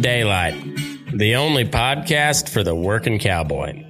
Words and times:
Daylight, 0.00 0.54
the 1.12 1.36
only 1.36 1.64
podcast 1.64 2.48
for 2.48 2.62
the 2.62 2.74
working 2.74 3.18
cowboy. 3.18 3.84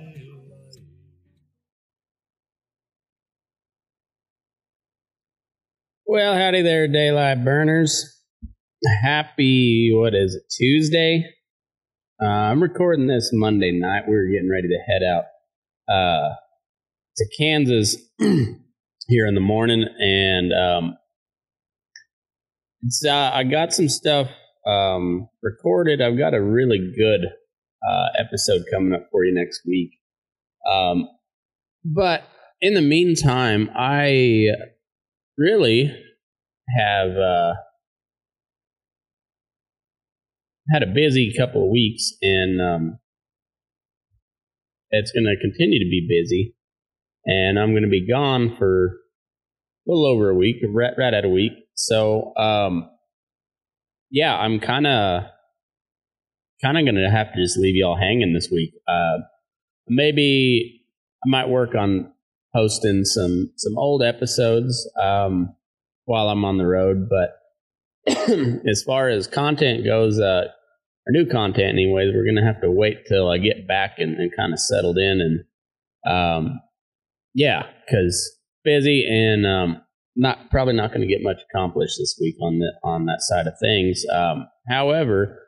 Well, 6.06 6.34
howdy 6.34 6.62
there, 6.62 6.88
daylight 6.88 7.44
burners. 7.44 8.20
Happy, 9.02 9.92
what 9.94 10.14
is 10.14 10.34
it, 10.34 10.42
Tuesday? 10.50 11.24
Uh, 12.22 12.26
I'm 12.26 12.62
recording 12.62 13.06
this 13.06 13.30
Monday 13.32 13.72
night. 13.72 14.04
We're 14.06 14.28
getting 14.30 14.50
ready 14.50 14.68
to 14.68 14.78
head 14.86 15.02
out 15.02 15.24
uh, 15.88 16.34
to 17.16 17.26
Kansas 17.38 17.96
here 18.18 19.26
in 19.26 19.34
the 19.34 19.40
morning, 19.40 19.84
and 19.98 20.52
um, 20.52 20.96
uh, 23.06 23.30
I 23.32 23.44
got 23.44 23.72
some 23.72 23.88
stuff 23.88 24.28
um, 24.66 25.28
recorded. 25.42 26.00
I've 26.00 26.18
got 26.18 26.34
a 26.34 26.42
really 26.42 26.92
good 26.96 27.26
uh, 27.88 28.06
episode 28.18 28.64
coming 28.72 28.94
up 28.94 29.08
for 29.10 29.24
you 29.24 29.34
next 29.34 29.62
week. 29.66 29.90
Um, 30.70 31.08
but 31.84 32.22
in 32.60 32.74
the 32.74 32.80
meantime, 32.80 33.70
I 33.74 34.46
really 35.36 35.94
have 36.78 37.10
uh, 37.10 37.54
had 40.72 40.82
a 40.82 40.86
busy 40.86 41.34
couple 41.36 41.64
of 41.64 41.70
weeks, 41.70 42.12
and 42.22 42.60
um, 42.62 42.98
it's 44.90 45.10
going 45.12 45.24
to 45.24 45.36
continue 45.40 45.78
to 45.80 45.90
be 45.90 46.06
busy. 46.08 46.54
And 47.24 47.58
I'm 47.58 47.72
going 47.72 47.84
to 47.84 47.88
be 47.88 48.06
gone 48.06 48.56
for 48.56 48.86
a 48.86 49.90
little 49.90 50.06
over 50.06 50.30
a 50.30 50.34
week, 50.34 50.56
right, 50.68 50.92
right 50.96 51.14
at 51.14 51.24
a 51.24 51.28
week. 51.28 51.52
So, 51.74 52.34
um, 52.36 52.88
yeah, 54.12 54.36
I'm 54.36 54.60
kind 54.60 54.86
of 54.86 55.22
kind 56.62 56.78
of 56.78 56.84
going 56.84 57.02
to 57.02 57.10
have 57.10 57.32
to 57.32 57.42
just 57.42 57.58
leave 57.58 57.74
y'all 57.74 57.96
hanging 57.96 58.32
this 58.34 58.48
week. 58.52 58.74
Uh, 58.86 59.18
maybe 59.88 60.84
I 61.24 61.28
might 61.28 61.48
work 61.48 61.74
on 61.74 62.12
posting 62.54 63.04
some 63.04 63.50
some 63.56 63.76
old 63.78 64.02
episodes 64.02 64.88
um, 65.02 65.56
while 66.04 66.28
I'm 66.28 66.44
on 66.44 66.58
the 66.58 66.66
road, 66.66 67.08
but 67.08 67.38
as 68.68 68.82
far 68.86 69.08
as 69.08 69.26
content 69.26 69.84
goes, 69.84 70.20
uh, 70.20 70.44
or 71.06 71.10
new 71.10 71.26
content, 71.26 71.70
anyways, 71.70 72.12
we're 72.14 72.24
going 72.24 72.36
to 72.36 72.44
have 72.44 72.60
to 72.60 72.70
wait 72.70 73.06
till 73.08 73.30
I 73.30 73.38
get 73.38 73.66
back 73.66 73.94
and, 73.98 74.16
and 74.18 74.30
kind 74.36 74.52
of 74.52 74.60
settled 74.60 74.98
in, 74.98 75.20
and 76.04 76.12
um, 76.14 76.60
yeah, 77.34 77.62
because 77.86 78.36
busy 78.62 79.06
and 79.08 79.46
um, 79.46 79.82
not 80.16 80.50
probably 80.50 80.74
not 80.74 80.90
going 80.90 81.00
to 81.00 81.06
get 81.06 81.22
much 81.22 81.38
accomplished 81.50 81.96
this 81.98 82.18
week 82.20 82.36
on 82.42 82.58
the 82.58 82.72
on 82.84 83.06
that 83.06 83.20
side 83.20 83.46
of 83.46 83.54
things. 83.60 84.04
Um, 84.12 84.46
however, 84.68 85.38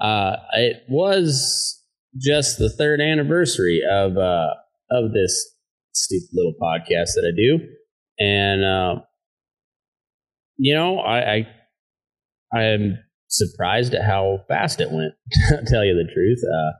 uh, 0.00 0.36
it 0.54 0.82
was 0.88 1.82
just 2.16 2.58
the 2.58 2.70
third 2.70 3.00
anniversary 3.00 3.82
of 3.88 4.16
uh, 4.16 4.54
of 4.90 5.12
this 5.12 5.54
stupid 5.92 6.28
little 6.32 6.54
podcast 6.60 7.14
that 7.14 7.32
I 7.32 7.36
do, 7.36 7.58
and 8.18 8.64
uh, 8.64 9.02
you 10.56 10.74
know, 10.74 10.98
I, 10.98 11.34
I 11.34 11.48
I 12.52 12.62
am 12.64 12.98
surprised 13.28 13.94
at 13.94 14.04
how 14.04 14.40
fast 14.48 14.80
it 14.80 14.90
went. 14.90 15.14
To 15.48 15.64
tell 15.66 15.84
you 15.84 15.94
the 15.94 16.12
truth, 16.12 16.40
uh, 16.44 16.72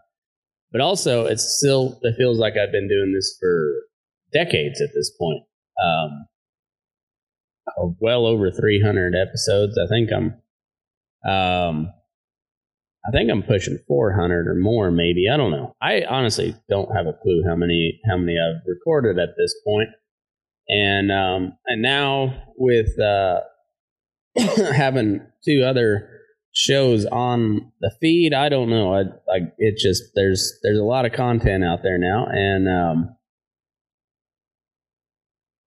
but 0.73 0.81
also 0.81 1.27
it's 1.27 1.59
still 1.59 1.99
it 2.03 2.17
feels 2.19 2.39
like 2.39 2.55
I've 2.55 2.73
been 2.73 2.89
doing 2.89 3.13
this 3.15 3.37
for 3.41 3.71
decades 4.33 4.81
at 4.81 4.91
this 4.95 5.11
point. 5.19 5.43
Um, 5.83 6.27
well 7.77 8.27
over 8.27 8.51
300 8.51 9.15
episodes. 9.15 9.79
I 9.79 9.87
think 9.87 10.11
I'm, 10.13 10.35
um, 11.31 11.93
I 13.07 13.11
think 13.11 13.31
I'm 13.31 13.43
pushing 13.43 13.79
400 13.87 14.49
or 14.49 14.55
more, 14.55 14.91
maybe. 14.91 15.29
I 15.33 15.37
don't 15.37 15.51
know. 15.51 15.75
I 15.81 16.03
honestly 16.09 16.55
don't 16.69 16.95
have 16.95 17.07
a 17.07 17.13
clue 17.13 17.45
how 17.47 17.57
many 17.57 18.01
how 18.09 18.17
many 18.19 18.37
I've 18.39 18.63
recorded 18.67 19.19
at 19.19 19.31
this 19.39 19.55
point. 19.65 19.89
And 20.69 21.11
um, 21.11 21.57
and 21.67 21.81
now 21.81 22.43
with 22.57 22.99
uh, 23.01 23.41
having 24.75 25.23
two 25.45 25.63
other 25.65 26.11
shows 26.53 27.07
on 27.07 27.73
the 27.81 27.91
feed, 28.01 28.35
I 28.35 28.49
don't 28.49 28.69
know. 28.69 28.95
I 28.95 29.05
like 29.27 29.55
it. 29.57 29.79
Just 29.79 30.03
there's 30.15 30.59
there's 30.63 30.79
a 30.79 30.85
lot 30.85 31.07
of 31.07 31.13
content 31.13 31.65
out 31.65 31.83
there 31.83 31.99
now, 31.99 32.27
and 32.31 32.69
um, 32.69 33.17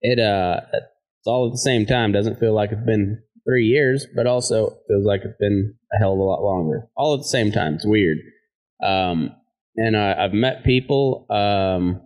it 0.02 0.20
uh 0.20 0.62
it's 1.22 1.28
all 1.28 1.46
at 1.46 1.52
the 1.52 1.60
same 1.60 1.86
time. 1.86 2.12
Doesn't 2.12 2.40
feel 2.40 2.56
like 2.56 2.72
it's 2.72 2.84
been 2.84 3.22
three 3.48 3.68
years, 3.68 4.08
but 4.16 4.26
also 4.26 4.80
feels 4.88 5.06
like 5.06 5.22
it's 5.24 5.38
been 5.40 5.76
a 5.94 6.00
hell 6.00 6.14
of 6.14 6.20
a 6.20 6.24
lot 6.24 6.42
longer. 6.42 6.88
All 6.98 7.14
at 7.14 7.20
the 7.20 7.28
same 7.28 7.52
time. 7.52 7.76
It's 7.76 7.86
weird. 7.86 8.18
Um, 8.84 9.30
and 9.76 9.96
I, 9.96 10.16
I've 10.18 10.34
met 10.34 10.64
people, 10.64 11.28
um, 11.30 12.02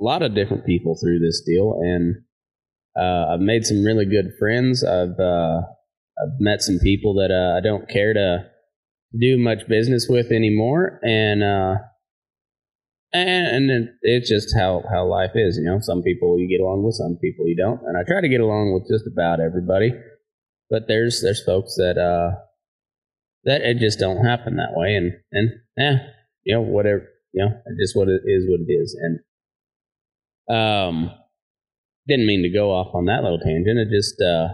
a 0.00 0.02
lot 0.02 0.22
of 0.22 0.34
different 0.34 0.66
people 0.66 0.98
through 1.00 1.20
this 1.20 1.42
deal, 1.46 1.78
and 1.80 2.16
uh, 2.98 3.34
I've 3.34 3.40
made 3.40 3.66
some 3.66 3.84
really 3.84 4.04
good 4.04 4.32
friends. 4.36 4.82
I've 4.82 5.20
uh, 5.20 5.60
I've 6.20 6.40
met 6.40 6.60
some 6.60 6.80
people 6.82 7.14
that 7.14 7.30
uh, 7.30 7.56
I 7.56 7.60
don't 7.60 7.88
care 7.88 8.12
to 8.14 8.46
do 9.16 9.38
much 9.38 9.68
business 9.68 10.08
with 10.08 10.32
anymore, 10.32 10.98
and 11.04 11.44
uh, 11.44 11.74
and, 13.12 13.88
it's 14.02 14.28
just 14.28 14.54
how, 14.56 14.84
how 14.92 15.06
life 15.06 15.32
is, 15.34 15.56
you 15.56 15.64
know. 15.64 15.78
Some 15.80 16.02
people 16.02 16.38
you 16.38 16.48
get 16.48 16.62
along 16.62 16.84
with, 16.84 16.94
some 16.94 17.16
people 17.20 17.46
you 17.46 17.56
don't. 17.56 17.80
And 17.84 17.96
I 17.96 18.02
try 18.04 18.20
to 18.20 18.28
get 18.28 18.40
along 18.40 18.72
with 18.72 18.88
just 18.88 19.06
about 19.06 19.40
everybody. 19.40 19.92
But 20.70 20.86
there's 20.86 21.20
there's 21.20 21.42
folks 21.44 21.74
that 21.76 21.98
uh 21.98 22.38
that 23.44 23.62
it 23.62 23.78
just 23.78 23.98
don't 23.98 24.24
happen 24.24 24.56
that 24.56 24.72
way 24.74 24.94
and 24.94 25.12
and 25.32 25.50
yeah, 25.76 26.06
you 26.44 26.54
know, 26.54 26.60
whatever 26.60 27.08
you 27.32 27.44
know, 27.44 27.50
just 27.80 27.96
what 27.96 28.08
it 28.08 28.22
is 28.24 28.46
what 28.48 28.60
it 28.60 28.72
is. 28.72 28.96
And 30.48 30.56
um 30.56 31.10
didn't 32.06 32.26
mean 32.26 32.42
to 32.42 32.50
go 32.50 32.70
off 32.70 32.94
on 32.94 33.06
that 33.06 33.24
little 33.24 33.40
tangent. 33.40 33.80
It 33.80 33.88
just 33.90 34.20
uh 34.22 34.48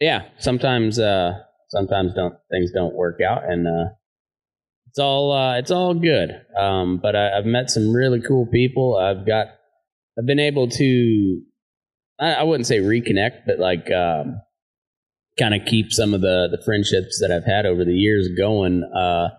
yeah, 0.00 0.22
sometimes 0.38 0.98
uh 0.98 1.32
sometimes 1.68 2.14
don't 2.14 2.34
things 2.50 2.70
don't 2.72 2.94
work 2.94 3.20
out 3.20 3.44
and 3.44 3.66
uh 3.68 3.92
it's 4.94 5.00
all 5.00 5.32
uh, 5.32 5.58
it's 5.58 5.72
all 5.72 5.92
good. 5.92 6.30
Um, 6.56 7.00
but 7.02 7.16
I, 7.16 7.36
I've 7.36 7.46
met 7.46 7.68
some 7.68 7.92
really 7.92 8.20
cool 8.20 8.46
people. 8.46 8.96
I've 8.96 9.26
got 9.26 9.48
I've 10.16 10.24
been 10.24 10.38
able 10.38 10.68
to 10.68 11.42
I, 12.20 12.34
I 12.34 12.42
wouldn't 12.44 12.68
say 12.68 12.78
reconnect, 12.78 13.40
but 13.44 13.58
like 13.58 13.90
um, 13.90 14.40
kind 15.36 15.52
of 15.52 15.66
keep 15.66 15.90
some 15.90 16.14
of 16.14 16.20
the 16.20 16.46
the 16.48 16.62
friendships 16.64 17.18
that 17.18 17.32
I've 17.32 17.44
had 17.44 17.66
over 17.66 17.84
the 17.84 17.92
years 17.92 18.28
going. 18.38 18.84
Uh, 18.84 19.30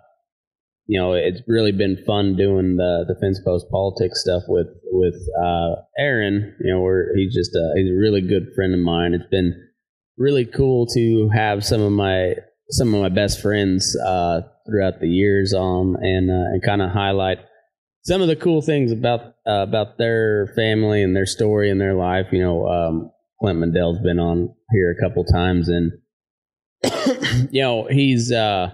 you 0.88 1.00
know, 1.00 1.14
it's 1.14 1.40
really 1.48 1.72
been 1.72 2.04
fun 2.06 2.36
doing 2.36 2.76
the 2.76 3.06
the 3.08 3.16
fence 3.22 3.40
post 3.40 3.68
politics 3.72 4.24
stuff 4.24 4.44
with 4.50 4.68
with 4.92 5.16
uh, 5.42 5.76
Aaron. 5.98 6.54
You 6.60 6.74
know, 6.74 6.82
where 6.82 7.16
he's 7.16 7.34
just 7.34 7.56
a, 7.56 7.72
he's 7.78 7.90
a 7.90 7.98
really 7.98 8.20
good 8.20 8.48
friend 8.58 8.74
of 8.74 8.82
mine. 8.82 9.14
It's 9.14 9.32
been 9.32 9.54
really 10.18 10.46
cool 10.46 10.86
to 10.88 11.30
have 11.34 11.64
some 11.64 11.80
of 11.80 11.94
my 11.94 12.34
some 12.70 12.94
of 12.94 13.02
my 13.02 13.10
best 13.10 13.42
friends 13.42 13.96
uh, 14.06 14.42
throughout 14.66 15.00
the 15.00 15.08
years 15.08 15.54
on 15.54 15.96
and 16.02 16.30
uh, 16.30 16.54
and 16.54 16.64
kind 16.64 16.82
of 16.82 16.92
highlight 16.92 17.40
some 18.06 18.22
of 18.22 18.28
the 18.28 18.36
cool 18.36 18.62
things 18.62 18.92
about 18.92 19.22
uh, 19.48 19.64
about 19.64 19.98
their 19.98 20.48
family 20.56 21.02
and 21.02 21.16
their 21.16 21.26
story 21.26 21.70
and 21.70 21.82
their 21.82 21.96
life. 21.96 22.28
You 22.32 22.44
know, 22.44 22.68
um, 22.68 23.12
Clint 23.42 23.60
Mandell's 23.60 24.02
been 24.02 24.20
on 24.20 24.54
here 24.72 24.96
a 24.98 25.02
couple 25.02 25.26
times, 25.26 25.70
and 25.70 25.92
you 27.52 27.62
know 27.62 27.88
he's 27.90 28.32
uh, 28.32 28.72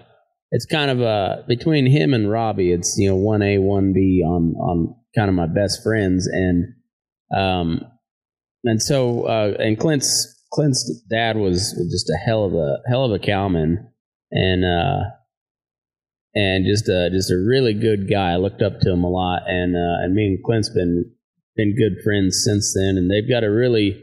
it's 0.50 0.66
kind 0.66 0.90
of 0.90 1.00
a 1.00 1.44
between 1.48 1.86
him 1.86 2.14
and 2.14 2.30
Robbie. 2.30 2.72
It's 2.72 2.96
you 2.98 3.08
know 3.08 3.16
one 3.16 3.42
A 3.42 3.58
one 3.58 3.92
B 3.92 4.22
on 4.24 4.54
on 4.54 4.94
kind 5.16 5.28
of 5.28 5.34
my 5.34 5.46
best 5.46 5.82
friends, 5.82 6.26
and 6.26 6.74
um 7.34 7.80
and 8.64 8.82
so 8.82 9.24
uh, 9.24 9.54
and 9.58 9.78
Clint's 9.78 10.31
Clint's 10.52 11.02
dad 11.10 11.36
was 11.36 11.72
just 11.90 12.10
a 12.10 12.16
hell 12.16 12.44
of 12.44 12.54
a 12.54 12.78
hell 12.88 13.04
of 13.04 13.12
a 13.12 13.18
cowman, 13.18 13.88
and 14.30 14.64
uh, 14.64 15.08
and 16.34 16.66
just 16.66 16.88
a 16.88 17.10
just 17.10 17.30
a 17.30 17.36
really 17.36 17.74
good 17.74 18.08
guy. 18.08 18.32
I 18.32 18.36
looked 18.36 18.62
up 18.62 18.80
to 18.80 18.92
him 18.92 19.04
a 19.04 19.10
lot, 19.10 19.42
and 19.46 19.74
uh, 19.74 20.04
and 20.04 20.14
me 20.14 20.26
and 20.26 20.44
Clint's 20.44 20.68
been 20.68 21.10
been 21.56 21.74
good 21.76 22.02
friends 22.04 22.42
since 22.44 22.74
then, 22.74 22.96
and 22.96 23.10
they've 23.10 23.28
got 23.28 23.44
a 23.44 23.50
really 23.50 24.00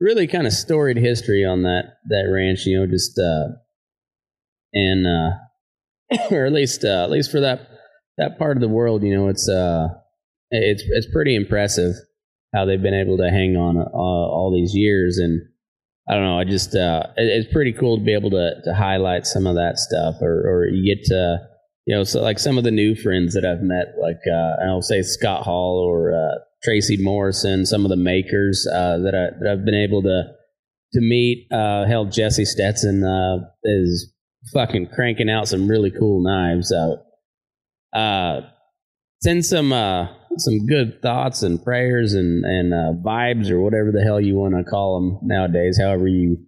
really 0.00 0.26
kind 0.26 0.46
of 0.46 0.52
storied 0.52 0.96
history 0.96 1.44
on 1.44 1.62
that 1.62 1.96
that 2.08 2.30
ranch. 2.32 2.64
You 2.64 2.80
know, 2.80 2.86
just 2.86 3.18
uh, 3.18 3.48
and 4.72 5.06
uh, 5.06 6.30
or 6.30 6.46
at 6.46 6.52
least 6.52 6.84
uh, 6.84 7.04
at 7.04 7.10
least 7.10 7.30
for 7.30 7.40
that 7.40 7.68
that 8.16 8.38
part 8.38 8.56
of 8.56 8.62
the 8.62 8.68
world, 8.68 9.02
you 9.02 9.14
know, 9.14 9.28
it's 9.28 9.48
uh, 9.48 9.88
it's 10.50 10.82
it's 10.86 11.12
pretty 11.12 11.36
impressive 11.36 11.94
how 12.54 12.64
they've 12.64 12.82
been 12.82 12.94
able 12.94 13.18
to 13.18 13.30
hang 13.30 13.56
on 13.56 13.76
uh, 13.76 13.90
all 13.90 14.52
these 14.52 14.74
years 14.74 15.18
and 15.18 15.40
I 16.10 16.14
don't 16.14 16.24
know. 16.24 16.40
I 16.40 16.44
just 16.44 16.74
uh, 16.74 17.04
it, 17.16 17.22
it's 17.22 17.52
pretty 17.52 17.72
cool 17.72 17.96
to 17.96 18.04
be 18.04 18.14
able 18.14 18.30
to 18.30 18.60
to 18.64 18.74
highlight 18.74 19.26
some 19.26 19.46
of 19.46 19.54
that 19.54 19.78
stuff, 19.78 20.16
or 20.20 20.42
or 20.44 20.66
you 20.66 20.94
get 20.94 21.04
to 21.04 21.38
you 21.86 21.96
know, 21.96 22.04
so 22.04 22.20
like 22.20 22.38
some 22.38 22.58
of 22.58 22.64
the 22.64 22.70
new 22.70 22.94
friends 22.94 23.34
that 23.34 23.44
I've 23.44 23.62
met, 23.62 23.94
like 24.00 24.20
uh, 24.30 24.64
I'll 24.64 24.82
say 24.82 25.02
Scott 25.02 25.42
Hall 25.42 25.78
or 25.78 26.14
uh, 26.14 26.38
Tracy 26.62 26.96
Morrison, 26.96 27.64
some 27.64 27.84
of 27.84 27.90
the 27.90 27.96
makers 27.96 28.66
uh, 28.72 28.98
that 28.98 29.14
I 29.14 29.38
that 29.40 29.50
I've 29.50 29.64
been 29.64 29.74
able 29.74 30.02
to 30.02 30.22
to 30.92 31.00
meet. 31.00 31.48
Uh, 31.50 31.86
hell, 31.86 32.04
Jesse 32.04 32.44
Stetson 32.44 33.02
uh, 33.02 33.38
is 33.64 34.12
fucking 34.52 34.88
cranking 34.94 35.30
out 35.30 35.48
some 35.48 35.68
really 35.68 35.90
cool 35.90 36.22
knives 36.22 36.72
out. 36.72 37.98
Uh, 37.98 38.42
send 39.22 39.44
some 39.44 39.72
some 40.36 40.66
good 40.66 41.02
thoughts 41.02 41.42
and 41.42 41.62
prayers 41.62 42.14
and 42.14 42.44
and 42.44 42.72
uh, 42.72 42.92
vibes 43.02 43.50
or 43.50 43.60
whatever 43.60 43.90
the 43.92 44.02
hell 44.02 44.20
you 44.20 44.36
want 44.36 44.54
to 44.54 44.70
call 44.70 45.00
them 45.00 45.18
nowadays. 45.22 45.78
However 45.80 46.08
you 46.08 46.38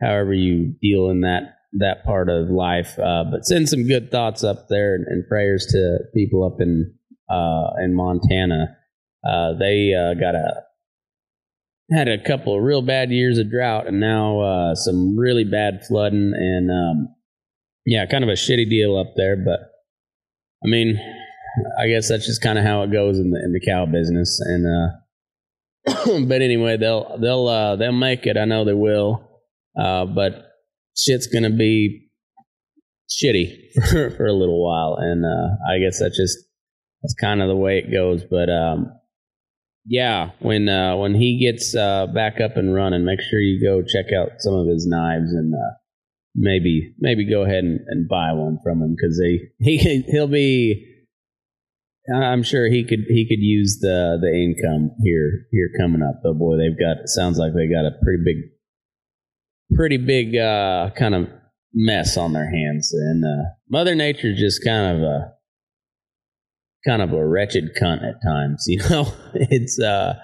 however 0.00 0.32
you 0.32 0.74
deal 0.80 1.10
in 1.10 1.20
that 1.22 1.54
that 1.74 2.04
part 2.04 2.28
of 2.28 2.48
life. 2.48 2.98
Uh, 2.98 3.24
but 3.30 3.44
send 3.44 3.68
some 3.68 3.86
good 3.86 4.10
thoughts 4.10 4.42
up 4.42 4.68
there 4.68 4.94
and, 4.94 5.06
and 5.06 5.28
prayers 5.28 5.66
to 5.70 5.98
people 6.14 6.44
up 6.44 6.60
in 6.60 6.94
uh, 7.28 7.70
in 7.82 7.94
Montana. 7.94 8.76
Uh, 9.26 9.52
they 9.58 9.92
uh, 9.94 10.14
got 10.14 10.34
a 10.34 10.62
had 11.90 12.08
a 12.08 12.22
couple 12.22 12.56
of 12.56 12.62
real 12.62 12.82
bad 12.82 13.10
years 13.10 13.38
of 13.38 13.50
drought 13.50 13.86
and 13.86 13.98
now 13.98 14.40
uh, 14.40 14.74
some 14.74 15.16
really 15.16 15.44
bad 15.44 15.80
flooding 15.86 16.32
and 16.36 16.70
um, 16.70 17.14
yeah, 17.86 18.04
kind 18.04 18.22
of 18.22 18.28
a 18.28 18.34
shitty 18.34 18.68
deal 18.68 18.96
up 18.98 19.14
there. 19.16 19.36
But 19.36 19.60
I 20.62 20.68
mean, 20.68 20.98
I 21.78 21.88
guess 21.88 22.08
that's 22.08 22.26
just 22.26 22.42
kind 22.42 22.58
of 22.58 22.64
how 22.64 22.82
it 22.82 22.92
goes 22.92 23.18
in 23.18 23.30
the 23.30 23.40
in 23.44 23.52
the 23.52 23.60
cow 23.60 23.86
business. 23.86 24.40
And 24.40 24.66
uh, 24.66 26.20
but 26.26 26.42
anyway, 26.42 26.76
they'll 26.76 27.18
they'll 27.20 27.48
uh, 27.48 27.76
they'll 27.76 27.92
make 27.92 28.26
it. 28.26 28.36
I 28.36 28.44
know 28.44 28.64
they 28.64 28.74
will. 28.74 29.28
Uh, 29.78 30.06
but 30.06 30.52
shit's 30.96 31.26
gonna 31.26 31.50
be 31.50 32.08
shitty 33.08 33.72
for, 33.90 34.10
for 34.10 34.26
a 34.26 34.32
little 34.32 34.62
while, 34.62 34.96
and 34.98 35.24
uh, 35.24 35.72
I 35.72 35.78
guess 35.78 36.00
that's 36.00 36.16
just 36.16 36.38
that's 37.02 37.14
kind 37.14 37.40
of 37.40 37.48
the 37.48 37.56
way 37.56 37.78
it 37.78 37.92
goes. 37.92 38.24
But 38.24 38.50
um, 38.50 38.92
yeah, 39.86 40.30
when 40.40 40.68
uh, 40.68 40.96
when 40.96 41.14
he 41.14 41.38
gets 41.40 41.74
uh, 41.74 42.06
back 42.08 42.40
up 42.40 42.56
and 42.56 42.74
running, 42.74 43.04
make 43.04 43.20
sure 43.20 43.40
you 43.40 43.64
go 43.64 43.82
check 43.82 44.12
out 44.12 44.32
some 44.38 44.54
of 44.54 44.66
his 44.68 44.86
knives 44.86 45.32
and 45.32 45.54
uh, 45.54 45.74
maybe 46.34 46.94
maybe 46.98 47.28
go 47.28 47.42
ahead 47.42 47.64
and, 47.64 47.80
and 47.88 48.08
buy 48.08 48.32
one 48.32 48.58
from 48.62 48.82
him 48.82 48.94
because 48.96 49.18
they 49.18 49.40
he 49.64 50.02
he'll 50.08 50.28
be. 50.28 50.87
I'm 52.14 52.42
sure 52.42 52.70
he 52.70 52.84
could 52.84 53.04
he 53.08 53.26
could 53.28 53.42
use 53.42 53.78
the 53.80 54.18
the 54.20 54.32
income 54.32 54.92
here 55.02 55.46
here 55.50 55.70
coming 55.78 56.02
up. 56.02 56.20
Though 56.22 56.34
boy, 56.34 56.56
they've 56.56 56.78
got 56.78 57.06
sounds 57.06 57.38
like 57.38 57.52
they 57.54 57.66
got 57.66 57.84
a 57.84 57.92
pretty 58.02 58.22
big 58.24 58.36
pretty 59.74 59.98
big 59.98 60.36
uh, 60.36 60.90
kind 60.96 61.14
of 61.14 61.28
mess 61.74 62.16
on 62.16 62.32
their 62.32 62.50
hands, 62.50 62.92
and 62.92 63.24
uh, 63.24 63.50
Mother 63.68 63.94
Nature's 63.94 64.38
just 64.38 64.64
kind 64.64 64.96
of 64.96 65.02
a 65.02 65.32
kind 66.86 67.02
of 67.02 67.12
a 67.12 67.26
wretched 67.26 67.76
cunt 67.80 68.08
at 68.08 68.22
times. 68.26 68.64
You 68.68 68.88
know, 68.88 69.12
it's 69.34 69.78
uh, 69.78 70.14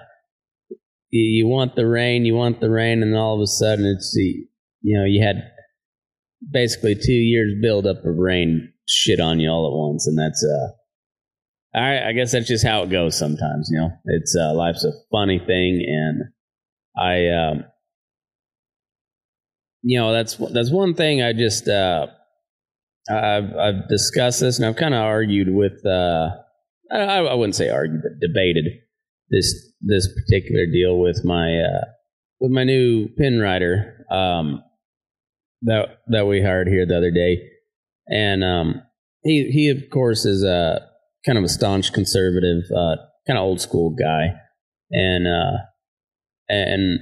you 1.10 1.46
want 1.46 1.76
the 1.76 1.86
rain, 1.86 2.24
you 2.24 2.34
want 2.34 2.60
the 2.60 2.70
rain, 2.70 3.02
and 3.02 3.14
all 3.14 3.34
of 3.34 3.42
a 3.42 3.46
sudden 3.46 3.84
it's 3.84 4.14
you 4.14 4.98
know 4.98 5.04
you 5.04 5.22
had 5.22 5.50
basically 6.50 6.94
two 6.94 7.12
years 7.12 7.52
build 7.60 7.86
up 7.86 8.04
of 8.04 8.16
rain 8.16 8.72
shit 8.86 9.20
on 9.20 9.38
you 9.38 9.50
all 9.50 9.66
at 9.66 9.76
once, 9.76 10.06
and 10.06 10.18
that's 10.18 10.42
uh. 10.42 10.72
I, 11.74 12.08
I 12.08 12.12
guess 12.12 12.32
that's 12.32 12.46
just 12.46 12.64
how 12.64 12.82
it 12.82 12.90
goes 12.90 13.18
sometimes, 13.18 13.68
you 13.70 13.78
know. 13.78 13.90
It's 14.04 14.36
uh, 14.38 14.54
life's 14.54 14.84
a 14.84 14.92
funny 15.10 15.38
thing, 15.38 15.84
and 15.86 16.22
I 16.96 17.28
um, 17.28 17.64
you 19.84 19.98
know 19.98 20.12
that's 20.12 20.36
that's 20.52 20.70
one 20.70 20.94
thing 20.94 21.22
I 21.22 21.32
just 21.32 21.68
uh, 21.68 22.06
I've 23.10 23.54
I've 23.54 23.88
discussed 23.88 24.40
this 24.40 24.58
and 24.58 24.66
I've 24.66 24.76
kind 24.76 24.94
of 24.94 25.00
argued 25.00 25.54
with 25.54 25.84
uh, 25.84 26.30
I, 26.90 27.18
I 27.18 27.34
wouldn't 27.34 27.54
say 27.54 27.68
argued 27.68 28.02
but 28.02 28.26
debated 28.26 28.64
this 29.30 29.54
this 29.82 30.08
particular 30.08 30.66
deal 30.66 30.98
with 30.98 31.22
my 31.24 31.60
uh, 31.60 31.84
with 32.40 32.50
my 32.50 32.64
new 32.64 33.08
pen 33.18 33.38
rider 33.40 34.06
um, 34.10 34.62
that 35.62 35.98
that 36.08 36.26
we 36.26 36.40
hired 36.40 36.66
here 36.66 36.86
the 36.86 36.96
other 36.96 37.10
day 37.10 37.42
and 38.08 38.42
um, 38.42 38.82
he 39.22 39.50
he 39.50 39.68
of 39.68 39.90
course 39.90 40.24
is 40.24 40.42
a 40.42 40.88
kind 41.26 41.38
of 41.38 41.44
a 41.44 41.48
staunch 41.48 41.92
conservative 41.92 42.64
uh, 42.76 42.96
kind 43.26 43.38
of 43.38 43.44
old 43.44 43.60
school 43.60 43.90
guy 43.90 44.34
and 44.90 45.26
uh, 45.26 45.58
and 46.48 47.00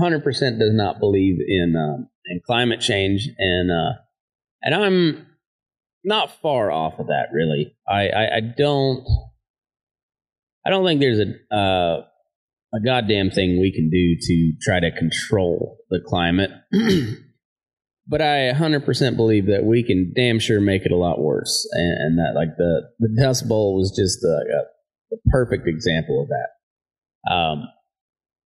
100% 0.00 0.22
does 0.58 0.74
not 0.74 1.00
believe 1.00 1.38
in 1.46 1.74
um, 1.76 2.08
in 2.26 2.40
climate 2.44 2.80
change, 2.80 3.28
and 3.38 3.70
uh, 3.70 3.98
and 4.62 4.74
I'm 4.74 5.26
not 6.04 6.40
far 6.42 6.70
off 6.70 6.98
of 6.98 7.06
that. 7.06 7.28
Really, 7.32 7.74
I, 7.88 8.08
I, 8.08 8.36
I 8.36 8.40
don't 8.56 9.04
I 10.66 10.70
don't 10.70 10.84
think 10.84 11.00
there's 11.00 11.20
a 11.20 11.54
uh, 11.54 12.02
a 12.74 12.80
goddamn 12.84 13.30
thing 13.30 13.60
we 13.60 13.72
can 13.72 13.88
do 13.88 14.16
to 14.20 14.52
try 14.60 14.80
to 14.80 14.90
control 14.90 15.78
the 15.90 16.00
climate. 16.06 16.50
but 18.08 18.22
I 18.22 18.52
100% 18.52 19.16
believe 19.16 19.46
that 19.46 19.64
we 19.64 19.82
can 19.82 20.12
damn 20.16 20.38
sure 20.38 20.60
make 20.60 20.86
it 20.86 20.92
a 20.92 20.96
lot 20.96 21.20
worse, 21.20 21.68
and, 21.72 21.92
and 22.00 22.18
that 22.18 22.32
like 22.34 22.56
the 22.56 22.88
the 22.98 23.14
Dust 23.20 23.46
Bowl 23.46 23.76
was 23.76 23.90
just 23.94 24.24
a, 24.24 24.28
a, 24.28 25.14
a 25.14 25.18
perfect 25.30 25.68
example 25.68 26.22
of 26.22 26.28
that. 26.28 27.32
Um, 27.32 27.68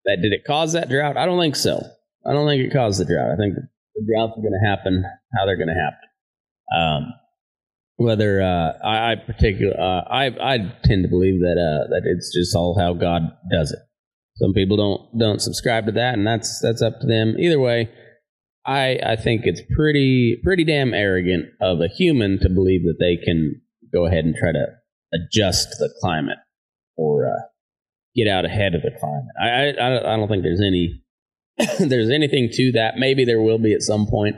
that 0.04 0.18
did 0.20 0.32
it 0.32 0.42
cause 0.44 0.72
that 0.72 0.88
drought? 0.88 1.16
I 1.16 1.26
don't 1.26 1.38
think 1.38 1.54
so. 1.54 1.80
I 2.26 2.32
don't 2.32 2.46
think 2.48 2.62
it 2.62 2.72
caused 2.72 3.00
the 3.00 3.04
drought. 3.04 3.30
I 3.30 3.36
think 3.36 3.54
the 3.54 4.06
droughts 4.06 4.36
are 4.36 4.42
going 4.42 4.58
to 4.60 4.68
happen 4.68 5.04
how 5.38 5.46
they're 5.46 5.56
going 5.56 5.68
to 5.68 5.74
happen. 5.74 6.08
Um, 6.76 7.12
whether 7.96 8.42
uh, 8.42 8.72
I, 8.84 9.12
I 9.12 9.14
particular 9.14 9.78
uh, 9.78 10.02
I 10.10 10.26
I 10.26 10.58
tend 10.84 11.04
to 11.04 11.08
believe 11.08 11.40
that 11.40 11.56
uh, 11.56 11.88
that 11.90 12.02
it's 12.04 12.34
just 12.34 12.56
all 12.56 12.76
how 12.78 12.94
God 12.94 13.22
does 13.50 13.70
it. 13.70 13.78
Some 14.36 14.54
people 14.54 14.76
don't 14.76 15.18
don't 15.18 15.40
subscribe 15.40 15.86
to 15.86 15.92
that, 15.92 16.14
and 16.14 16.26
that's 16.26 16.60
that's 16.60 16.82
up 16.82 17.00
to 17.00 17.06
them. 17.06 17.36
Either 17.38 17.60
way, 17.60 17.90
I 18.64 18.98
I 19.04 19.16
think 19.16 19.42
it's 19.44 19.62
pretty 19.74 20.40
pretty 20.42 20.64
damn 20.64 20.94
arrogant 20.94 21.46
of 21.60 21.80
a 21.80 21.88
human 21.88 22.38
to 22.40 22.48
believe 22.48 22.84
that 22.84 22.98
they 23.00 23.16
can 23.16 23.60
go 23.92 24.06
ahead 24.06 24.24
and 24.24 24.34
try 24.34 24.52
to 24.52 24.66
adjust 25.12 25.68
the 25.78 25.92
climate 26.00 26.38
or 26.96 27.26
uh, 27.26 27.42
get 28.14 28.28
out 28.28 28.44
ahead 28.44 28.74
of 28.74 28.82
the 28.82 28.92
climate. 28.98 29.34
I 29.40 29.82
I, 29.82 30.14
I 30.14 30.16
don't 30.16 30.28
think 30.28 30.42
there's 30.42 30.60
any 30.60 31.02
there's 31.80 32.10
anything 32.10 32.50
to 32.52 32.72
that. 32.72 32.94
Maybe 32.96 33.24
there 33.24 33.42
will 33.42 33.58
be 33.58 33.74
at 33.74 33.82
some 33.82 34.06
point, 34.06 34.36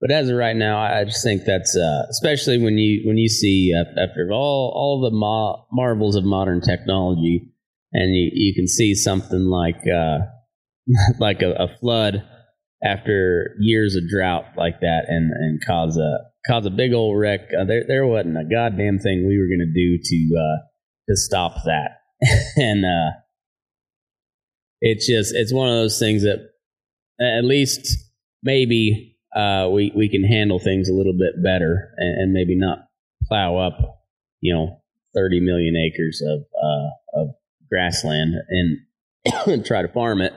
but 0.00 0.10
as 0.10 0.28
of 0.28 0.36
right 0.36 0.56
now, 0.56 0.78
I 0.78 1.04
just 1.04 1.24
think 1.24 1.42
that's 1.46 1.76
uh, 1.76 2.06
especially 2.10 2.62
when 2.62 2.76
you 2.76 3.06
when 3.06 3.16
you 3.16 3.28
see 3.28 3.72
uh, 3.74 3.84
after 4.00 4.30
all 4.32 4.72
all 4.74 5.00
the 5.00 5.16
ma- 5.16 5.62
marvels 5.72 6.16
of 6.16 6.24
modern 6.24 6.60
technology, 6.60 7.50
and 7.92 8.14
you 8.14 8.30
you 8.34 8.54
can 8.54 8.68
see 8.68 8.94
something 8.94 9.46
like 9.46 9.80
uh, 9.92 10.18
like 11.18 11.40
a, 11.40 11.52
a 11.52 11.68
flood 11.80 12.22
after 12.84 13.56
years 13.58 13.96
of 13.96 14.08
drought 14.08 14.44
like 14.56 14.80
that, 14.80 15.04
and 15.08 15.32
and 15.32 15.60
cause 15.66 15.96
a 15.96 16.18
cause 16.46 16.66
a 16.66 16.70
big 16.70 16.92
old 16.92 17.18
wreck. 17.18 17.40
Uh, 17.58 17.64
there 17.64 17.84
there 17.86 18.06
wasn't 18.06 18.38
a 18.38 18.44
goddamn 18.44 18.98
thing 18.98 19.26
we 19.26 19.38
were 19.38 19.46
going 19.46 19.60
to 19.60 19.72
do 19.72 19.98
to 20.02 20.36
uh, 20.38 20.66
to 21.08 21.16
stop 21.16 21.64
that. 21.64 22.02
and 22.56 22.84
uh, 22.84 23.16
it's 24.80 25.06
just 25.06 25.34
it's 25.34 25.52
one 25.52 25.68
of 25.68 25.74
those 25.74 25.98
things 25.98 26.22
that 26.22 26.50
at 27.20 27.44
least 27.44 27.96
maybe 28.42 29.16
uh, 29.34 29.68
we 29.70 29.92
we 29.96 30.08
can 30.08 30.24
handle 30.24 30.58
things 30.58 30.88
a 30.88 30.94
little 30.94 31.16
bit 31.16 31.42
better 31.42 31.90
and, 31.96 32.22
and 32.22 32.32
maybe 32.32 32.56
not 32.56 32.78
plow 33.28 33.56
up 33.56 34.04
you 34.40 34.54
know 34.54 34.80
30 35.14 35.40
million 35.40 35.74
acres 35.76 36.22
of 36.26 36.40
uh, 36.62 37.20
of 37.20 37.34
grassland 37.70 38.34
and 38.48 39.64
try 39.66 39.82
to 39.82 39.88
farm 39.88 40.20
it. 40.20 40.32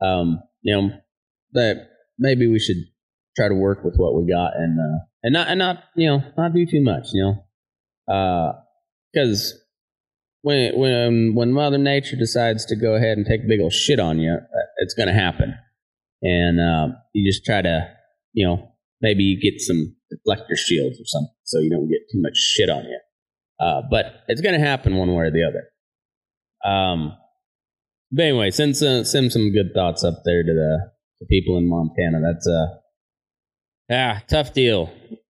Um, 0.00 0.42
you 0.62 0.74
know 0.74 0.90
that 1.54 1.88
maybe 2.18 2.46
we 2.46 2.58
should 2.58 2.76
try 3.36 3.48
to 3.48 3.54
work 3.54 3.84
with 3.84 3.96
what 3.96 4.14
we 4.14 4.30
got 4.30 4.54
and 4.54 4.78
uh, 4.78 5.04
and 5.22 5.32
not 5.32 5.48
and 5.48 5.58
not 5.58 5.84
you 5.96 6.08
know 6.08 6.22
not 6.36 6.52
do 6.52 6.66
too 6.66 6.82
much. 6.82 7.08
You 7.12 7.22
know 7.22 7.44
because 8.06 9.52
uh, 9.52 9.58
when 10.42 10.78
when 10.78 11.34
when 11.34 11.52
Mother 11.52 11.78
Nature 11.78 12.16
decides 12.16 12.66
to 12.66 12.76
go 12.76 12.94
ahead 12.94 13.16
and 13.16 13.26
take 13.26 13.44
a 13.44 13.48
big 13.48 13.60
old 13.60 13.72
shit 13.72 13.98
on 13.98 14.18
you, 14.18 14.32
uh, 14.32 14.66
it's 14.78 14.94
going 14.94 15.08
to 15.08 15.14
happen, 15.14 15.54
and 16.22 16.60
um, 16.60 16.96
you 17.12 17.28
just 17.28 17.44
try 17.44 17.62
to, 17.62 17.88
you 18.32 18.46
know, 18.46 18.72
maybe 19.00 19.22
you 19.24 19.40
get 19.40 19.60
some 19.60 19.96
deflector 20.12 20.56
shields 20.56 21.00
or 21.00 21.06
something 21.06 21.34
so 21.44 21.60
you 21.60 21.70
don't 21.70 21.88
get 21.88 22.00
too 22.12 22.20
much 22.20 22.36
shit 22.36 22.68
on 22.68 22.84
you. 22.84 23.00
Uh, 23.58 23.82
but 23.90 24.06
it's 24.28 24.40
going 24.40 24.58
to 24.58 24.64
happen 24.64 24.96
one 24.96 25.14
way 25.14 25.24
or 25.26 25.30
the 25.30 25.44
other. 25.44 26.70
Um, 26.70 27.16
but 28.10 28.24
anyway, 28.24 28.50
send 28.50 28.76
some 28.76 29.04
send 29.04 29.32
some 29.32 29.52
good 29.52 29.72
thoughts 29.74 30.04
up 30.04 30.22
there 30.24 30.42
to 30.42 30.52
the, 30.52 30.90
the 31.24 31.40
people 31.40 31.58
in 31.58 31.68
Montana. 31.68 32.20
That's 32.20 32.46
a 32.46 32.80
yeah, 33.88 34.20
tough 34.28 34.52
deal, 34.52 34.90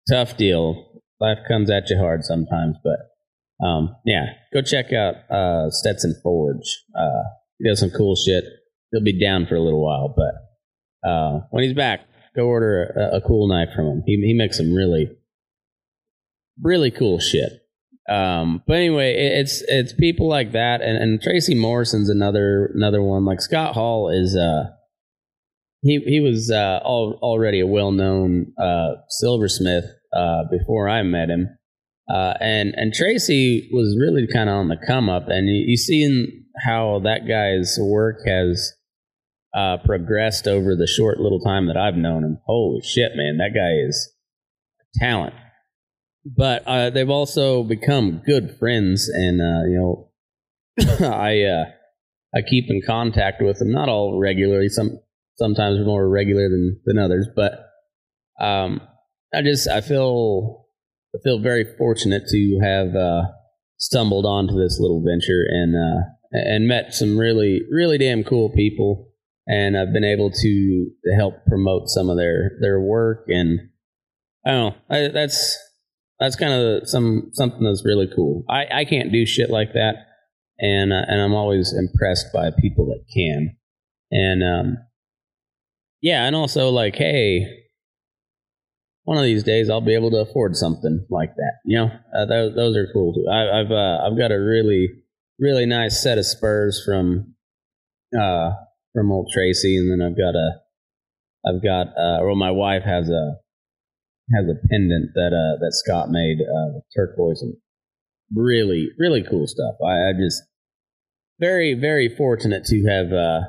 tough 0.09 0.37
deal. 0.37 1.01
Life 1.19 1.39
comes 1.47 1.69
at 1.69 1.89
you 1.89 1.97
hard 1.97 2.23
sometimes, 2.23 2.77
but 2.83 3.65
um, 3.65 3.95
yeah, 4.05 4.25
go 4.53 4.61
check 4.61 4.91
out 4.91 5.15
uh, 5.31 5.69
Stetson 5.69 6.15
Forge. 6.21 6.83
Uh, 6.97 7.23
he 7.59 7.69
does 7.69 7.79
some 7.79 7.91
cool 7.91 8.15
shit. 8.15 8.43
He'll 8.91 9.03
be 9.03 9.19
down 9.19 9.47
for 9.47 9.55
a 9.55 9.61
little 9.61 9.83
while, 9.83 10.13
but 10.15 11.09
uh, 11.09 11.39
when 11.49 11.63
he's 11.63 11.73
back, 11.73 12.01
go 12.35 12.45
order 12.45 12.83
a, 12.83 13.17
a 13.17 13.21
cool 13.21 13.47
knife 13.47 13.73
from 13.75 13.85
him. 13.85 14.03
He 14.05 14.15
he 14.25 14.33
makes 14.33 14.57
some 14.57 14.73
really 14.73 15.09
really 16.61 16.91
cool 16.91 17.19
shit. 17.19 17.51
Um, 18.09 18.61
but 18.67 18.75
anyway, 18.75 19.13
it, 19.13 19.39
it's 19.39 19.63
it's 19.67 19.93
people 19.93 20.27
like 20.27 20.51
that, 20.51 20.81
and, 20.81 20.97
and 20.97 21.21
Tracy 21.21 21.55
Morrison's 21.55 22.09
another 22.09 22.71
another 22.75 23.01
one. 23.01 23.25
Like 23.25 23.41
Scott 23.41 23.73
Hall 23.73 24.09
is 24.09 24.35
uh 24.35 24.65
he 25.83 25.99
he 26.05 26.19
was 26.19 26.49
uh 26.51 26.79
al- 26.83 27.19
already 27.21 27.59
a 27.59 27.67
well 27.67 27.91
known 27.91 28.53
uh 28.57 28.93
silversmith 29.09 29.85
uh 30.15 30.43
before 30.49 30.89
I 30.89 31.03
met 31.03 31.29
him. 31.29 31.49
Uh, 32.13 32.33
and 32.41 32.73
and 32.75 32.93
Tracy 32.93 33.69
was 33.71 33.97
really 33.97 34.27
kind 34.31 34.49
of 34.49 34.55
on 34.55 34.67
the 34.67 34.77
come 34.87 35.09
up, 35.09 35.29
and 35.29 35.47
you, 35.47 35.63
you 35.67 35.77
seen 35.77 36.45
how 36.65 36.99
that 37.03 37.27
guy's 37.27 37.77
work 37.79 38.17
has 38.27 38.73
uh, 39.55 39.77
progressed 39.85 40.45
over 40.47 40.75
the 40.75 40.85
short 40.87 41.19
little 41.19 41.39
time 41.39 41.67
that 41.67 41.77
I've 41.77 41.95
known 41.95 42.25
him. 42.25 42.39
Holy 42.45 42.81
shit, 42.81 43.13
man, 43.15 43.37
that 43.37 43.53
guy 43.53 43.87
is 43.87 44.11
talent 44.99 45.33
but 46.25 46.63
uh, 46.65 46.89
they've 46.89 47.09
also 47.09 47.63
become 47.63 48.21
good 48.25 48.55
friends, 48.59 49.09
and 49.09 49.37
you 49.69 49.77
know, 49.77 50.09
I 51.05 51.65
I 52.35 52.41
keep 52.47 52.65
in 52.69 52.81
contact 52.85 53.41
with 53.41 53.59
them. 53.59 53.71
Not 53.71 53.89
all 53.89 54.19
regularly. 54.19 54.69
Some 54.69 54.99
sometimes 55.35 55.85
more 55.85 56.07
regular 56.07 56.49
than 56.49 56.79
than 56.85 56.97
others, 56.97 57.27
but 57.35 57.53
um, 58.39 58.81
I 59.33 59.41
just 59.41 59.67
I 59.67 59.81
feel 59.81 60.65
I 61.15 61.19
feel 61.23 61.39
very 61.39 61.65
fortunate 61.77 62.23
to 62.29 62.59
have 62.61 62.95
uh, 62.95 63.23
stumbled 63.77 64.25
onto 64.25 64.59
this 64.59 64.77
little 64.79 65.03
venture 65.03 65.43
and 65.47 65.75
uh, 65.75 66.03
and 66.31 66.67
met 66.67 66.93
some 66.93 67.17
really 67.17 67.61
really 67.71 67.97
damn 67.97 68.23
cool 68.23 68.49
people, 68.49 69.09
and 69.47 69.77
I've 69.77 69.93
been 69.93 70.03
able 70.03 70.31
to, 70.31 70.91
help 71.15 71.45
promote 71.47 71.89
some 71.89 72.09
of 72.09 72.17
their 72.17 72.57
their 72.61 72.79
work 72.79 73.25
and 73.27 73.59
I 74.45 74.51
don't 74.51 74.73
know 74.73 74.75
I, 74.89 75.07
that's 75.09 75.57
that's 76.19 76.35
kind 76.35 76.53
of 76.53 76.87
some 76.87 77.29
something 77.33 77.63
that's 77.63 77.85
really 77.85 78.07
cool. 78.15 78.45
I, 78.49 78.65
I 78.71 78.85
can't 78.85 79.11
do 79.11 79.25
shit 79.25 79.49
like 79.49 79.73
that, 79.73 79.95
and 80.59 80.93
uh, 80.93 81.03
and 81.07 81.21
I'm 81.21 81.33
always 81.33 81.73
impressed 81.73 82.27
by 82.33 82.51
people 82.51 82.85
that 82.87 83.03
can. 83.13 83.57
And 84.11 84.43
um, 84.43 84.77
yeah, 86.03 86.25
and 86.25 86.35
also 86.35 86.69
like, 86.69 86.97
hey, 86.97 87.47
one 89.05 89.17
of 89.17 89.23
these 89.23 89.43
days 89.43 89.69
I'll 89.69 89.79
be 89.79 89.95
able 89.95 90.11
to 90.11 90.19
afford 90.19 90.57
something 90.57 91.05
like 91.09 91.33
that. 91.35 91.53
You 91.63 91.77
know, 91.77 91.91
uh, 92.15 92.25
those, 92.25 92.55
those 92.55 92.75
are 92.75 92.89
cool 92.91 93.13
too. 93.13 93.25
I, 93.31 93.57
have 93.59 93.71
uh, 93.71 94.05
I've 94.05 94.17
got 94.17 94.33
a 94.33 94.39
really 94.39 94.89
really 95.39 95.65
nice 95.65 96.03
set 96.03 96.17
of 96.17 96.25
spurs 96.25 96.83
from 96.85 97.35
uh 98.17 98.51
from 98.93 99.11
old 99.13 99.31
Tracy, 99.33 99.77
and 99.77 99.89
then 99.89 100.05
I've 100.05 100.17
got 100.17 100.35
a 100.35 100.59
I've 101.47 101.63
got 101.63 101.87
uh, 101.97 102.19
well, 102.25 102.35
my 102.35 102.51
wife 102.51 102.83
has 102.83 103.09
a 103.09 103.35
has 104.35 104.45
a 104.49 104.67
pendant 104.67 105.11
that 105.15 105.31
uh, 105.31 105.57
that 105.59 105.71
Scott 105.71 106.09
made 106.09 106.39
uh, 106.41 106.79
turquoise 106.93 107.41
and 107.41 107.55
really 108.35 108.89
really 108.99 109.23
cool 109.23 109.47
stuff. 109.47 109.75
I, 109.81 110.09
I 110.09 110.11
just 110.19 110.43
very 111.39 111.73
very 111.73 112.09
fortunate 112.09 112.65
to 112.65 112.85
have 112.89 113.13
uh, 113.13 113.41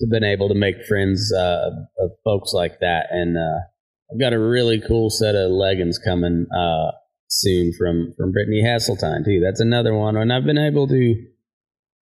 to 0.00 0.06
been 0.06 0.24
able 0.24 0.48
to 0.48 0.54
make 0.54 0.84
friends 0.86 1.32
uh, 1.32 1.70
of 1.98 2.10
folks 2.24 2.52
like 2.52 2.80
that, 2.80 3.06
and 3.10 3.36
uh, 3.36 3.60
I've 4.12 4.20
got 4.20 4.32
a 4.32 4.38
really 4.38 4.80
cool 4.80 5.10
set 5.10 5.34
of 5.34 5.50
leggings 5.50 5.98
coming 5.98 6.46
uh, 6.56 6.92
soon 7.28 7.72
from 7.78 8.14
from 8.16 8.32
Brittany 8.32 8.62
Hasseltine 8.64 9.24
too. 9.24 9.40
That's 9.44 9.60
another 9.60 9.94
one, 9.94 10.16
and 10.16 10.32
I've 10.32 10.44
been 10.44 10.58
able 10.58 10.88
to. 10.88 11.14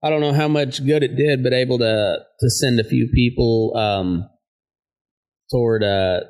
I 0.03 0.11
don't 0.11 0.21
know 0.21 0.35
how 0.35 0.47
much 0.47 0.85
good 0.85 1.03
it 1.03 1.17
did, 1.17 1.43
but 1.43 1.53
able 1.53 1.79
to 1.79 2.19
to 2.41 2.51
send 2.51 2.79
a 2.79 2.85
few 2.85 3.09
people 3.09 3.77
um, 3.77 4.29
toward 5.51 5.83
uh, 5.83 6.21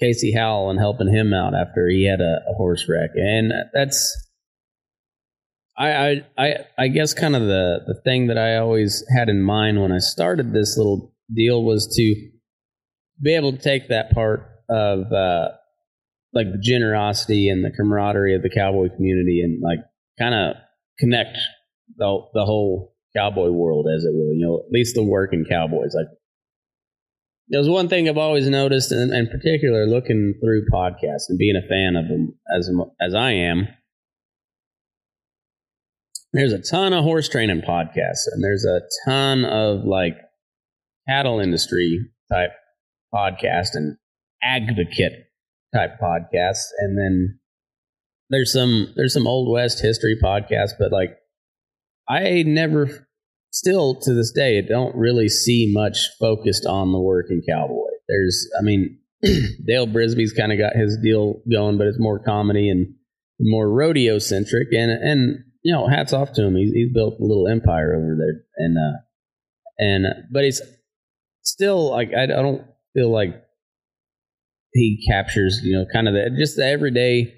Casey 0.00 0.32
Howell 0.32 0.70
and 0.70 0.78
helping 0.78 1.12
him 1.12 1.34
out 1.34 1.54
after 1.54 1.88
he 1.88 2.06
had 2.06 2.20
a, 2.20 2.40
a 2.48 2.54
horse 2.54 2.86
wreck, 2.88 3.10
and 3.16 3.52
that's 3.74 4.26
I, 5.78 6.24
I 6.38 6.54
I 6.78 6.88
guess 6.88 7.12
kind 7.12 7.36
of 7.36 7.42
the 7.42 7.80
the 7.86 8.00
thing 8.04 8.28
that 8.28 8.38
I 8.38 8.56
always 8.56 9.04
had 9.14 9.28
in 9.28 9.42
mind 9.42 9.82
when 9.82 9.92
I 9.92 9.98
started 9.98 10.52
this 10.52 10.76
little 10.78 11.12
deal 11.34 11.62
was 11.64 11.86
to 11.96 12.30
be 13.22 13.34
able 13.34 13.52
to 13.52 13.58
take 13.58 13.88
that 13.88 14.10
part 14.12 14.48
of 14.68 15.12
uh, 15.12 15.48
like 16.32 16.46
the 16.52 16.60
generosity 16.60 17.48
and 17.48 17.64
the 17.64 17.70
camaraderie 17.70 18.34
of 18.34 18.42
the 18.42 18.50
cowboy 18.50 18.88
community 18.94 19.40
and 19.42 19.60
like 19.62 19.78
kind 20.18 20.34
of 20.34 20.56
connect 20.98 21.38
the 21.96 22.20
the 22.34 22.44
whole 22.44 22.94
cowboy 23.16 23.50
world 23.50 23.86
as 23.94 24.04
it 24.04 24.12
will, 24.12 24.34
you 24.34 24.46
know, 24.46 24.58
at 24.58 24.70
least 24.70 24.94
the 24.94 25.02
working 25.02 25.44
cowboys. 25.48 25.94
Like 25.94 26.08
there's 27.48 27.68
one 27.68 27.88
thing 27.88 28.08
I've 28.08 28.18
always 28.18 28.48
noticed, 28.48 28.92
and 28.92 29.12
in 29.12 29.28
particular, 29.28 29.86
looking 29.86 30.34
through 30.42 30.66
podcasts 30.72 31.28
and 31.28 31.38
being 31.38 31.56
a 31.56 31.66
fan 31.66 31.96
of 31.96 32.08
them 32.08 32.38
as 32.54 32.70
as 33.00 33.14
I 33.14 33.32
am. 33.32 33.68
There's 36.32 36.52
a 36.52 36.60
ton 36.60 36.92
of 36.92 37.04
horse 37.04 37.28
training 37.28 37.62
podcasts, 37.62 38.26
and 38.30 38.42
there's 38.42 38.64
a 38.64 38.80
ton 39.08 39.44
of 39.44 39.84
like 39.84 40.16
cattle 41.08 41.40
industry 41.40 42.00
type 42.32 42.50
podcast 43.14 43.68
and 43.74 43.96
advocate 44.42 45.12
type 45.74 45.98
podcasts, 46.02 46.66
and 46.78 46.98
then 46.98 47.38
there's 48.30 48.52
some 48.52 48.92
there's 48.96 49.14
some 49.14 49.26
old 49.26 49.50
west 49.52 49.80
history 49.80 50.18
podcasts, 50.22 50.72
but 50.78 50.92
like 50.92 51.16
I 52.08 52.42
never 52.46 53.06
still 53.56 53.94
to 53.94 54.14
this 54.14 54.32
day, 54.32 54.58
I 54.58 54.62
don't 54.62 54.94
really 54.94 55.28
see 55.28 55.70
much 55.72 56.10
focused 56.20 56.66
on 56.66 56.92
the 56.92 57.00
working 57.00 57.42
cowboy. 57.48 57.88
There's, 58.08 58.48
I 58.58 58.62
mean, 58.62 58.98
Dale 59.66 59.86
Brisby's 59.86 60.32
kind 60.32 60.52
of 60.52 60.58
got 60.58 60.76
his 60.76 60.98
deal 61.02 61.40
going, 61.50 61.78
but 61.78 61.86
it's 61.86 61.98
more 61.98 62.18
comedy 62.18 62.68
and 62.68 62.94
more 63.40 63.68
rodeo 63.68 64.18
centric. 64.18 64.68
And 64.72 64.90
and 64.90 65.44
you 65.62 65.72
know, 65.72 65.88
hats 65.88 66.12
off 66.12 66.32
to 66.34 66.44
him. 66.44 66.54
He's, 66.54 66.72
he's 66.72 66.92
built 66.92 67.18
a 67.18 67.24
little 67.24 67.48
empire 67.48 67.94
over 67.96 68.16
there, 68.16 68.42
and 68.56 68.76
uh, 68.78 68.98
and 69.78 70.06
but 70.30 70.44
he's 70.44 70.60
still 71.46 71.90
like 71.90 72.10
I, 72.16 72.24
I 72.24 72.26
don't 72.26 72.62
feel 72.94 73.10
like 73.10 73.42
he 74.72 75.04
captures 75.08 75.60
you 75.62 75.72
know 75.76 75.86
kind 75.92 76.08
of 76.08 76.14
the 76.14 76.36
just 76.38 76.56
the 76.56 76.66
everyday 76.66 77.32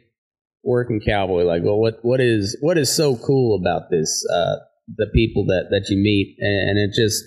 working 0.68 1.00
cowboy. 1.00 1.44
Like, 1.44 1.62
well, 1.64 1.78
what 1.78 1.98
what 2.02 2.20
is 2.20 2.56
what 2.60 2.78
is 2.78 2.94
so 2.94 3.16
cool 3.16 3.58
about 3.58 3.90
this? 3.90 4.24
Uh, 4.32 4.56
the 4.96 5.06
people 5.14 5.46
that 5.46 5.66
that 5.70 5.86
you 5.88 5.96
meet, 5.96 6.36
and, 6.40 6.70
and 6.70 6.78
it 6.78 6.94
just 6.94 7.24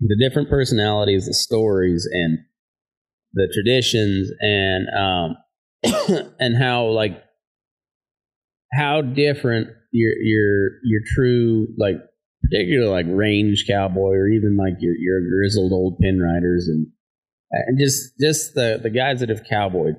the 0.00 0.16
different 0.20 0.48
personalities, 0.48 1.26
the 1.26 1.34
stories, 1.34 2.08
and 2.10 2.38
the 3.34 3.48
traditions, 3.52 4.30
and 4.40 4.86
um, 4.96 5.36
and 6.40 6.56
how 6.56 6.86
like 6.86 7.22
how 8.72 9.00
different 9.02 9.68
your 9.92 10.12
your 10.20 10.70
your 10.84 11.00
true 11.14 11.68
like 11.78 11.96
particularly 12.42 12.90
like 12.90 13.06
range 13.08 13.64
cowboy 13.68 14.12
or 14.12 14.28
even 14.28 14.56
like 14.56 14.74
your 14.80 14.94
your 14.96 15.20
grizzled 15.28 15.72
old 15.72 15.98
pen 15.98 16.20
riders 16.20 16.68
and 16.68 16.86
and 17.50 17.78
just 17.78 18.18
just 18.20 18.54
the 18.54 18.78
the 18.82 18.90
guys 18.90 19.20
that 19.20 19.28
have 19.28 19.42
cowboyed 19.48 19.96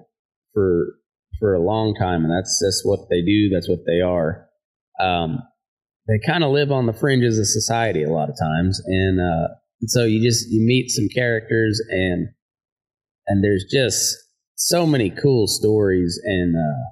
for 0.53 0.95
for 1.39 1.53
a 1.53 1.61
long 1.61 1.95
time 1.95 2.23
and 2.23 2.31
that's 2.31 2.61
just 2.63 2.85
what 2.85 3.09
they 3.09 3.21
do 3.21 3.49
that's 3.49 3.69
what 3.69 3.85
they 3.85 4.01
are 4.01 4.47
um 4.99 5.39
they 6.09 6.19
kind 6.25 6.43
of 6.43 6.51
live 6.51 6.71
on 6.71 6.87
the 6.87 6.93
fringes 6.93 7.37
of 7.37 7.45
society 7.45 8.03
a 8.03 8.09
lot 8.09 8.29
of 8.29 8.35
times, 8.37 8.81
and, 8.87 9.21
uh, 9.21 9.53
and 9.79 9.89
so 9.89 10.05
you 10.05 10.21
just 10.27 10.49
you 10.49 10.59
meet 10.59 10.89
some 10.89 11.07
characters 11.13 11.79
and 11.89 12.29
and 13.27 13.43
there's 13.43 13.65
just 13.71 14.17
so 14.55 14.87
many 14.87 15.11
cool 15.11 15.45
stories 15.45 16.19
and 16.23 16.55
uh, 16.55 16.83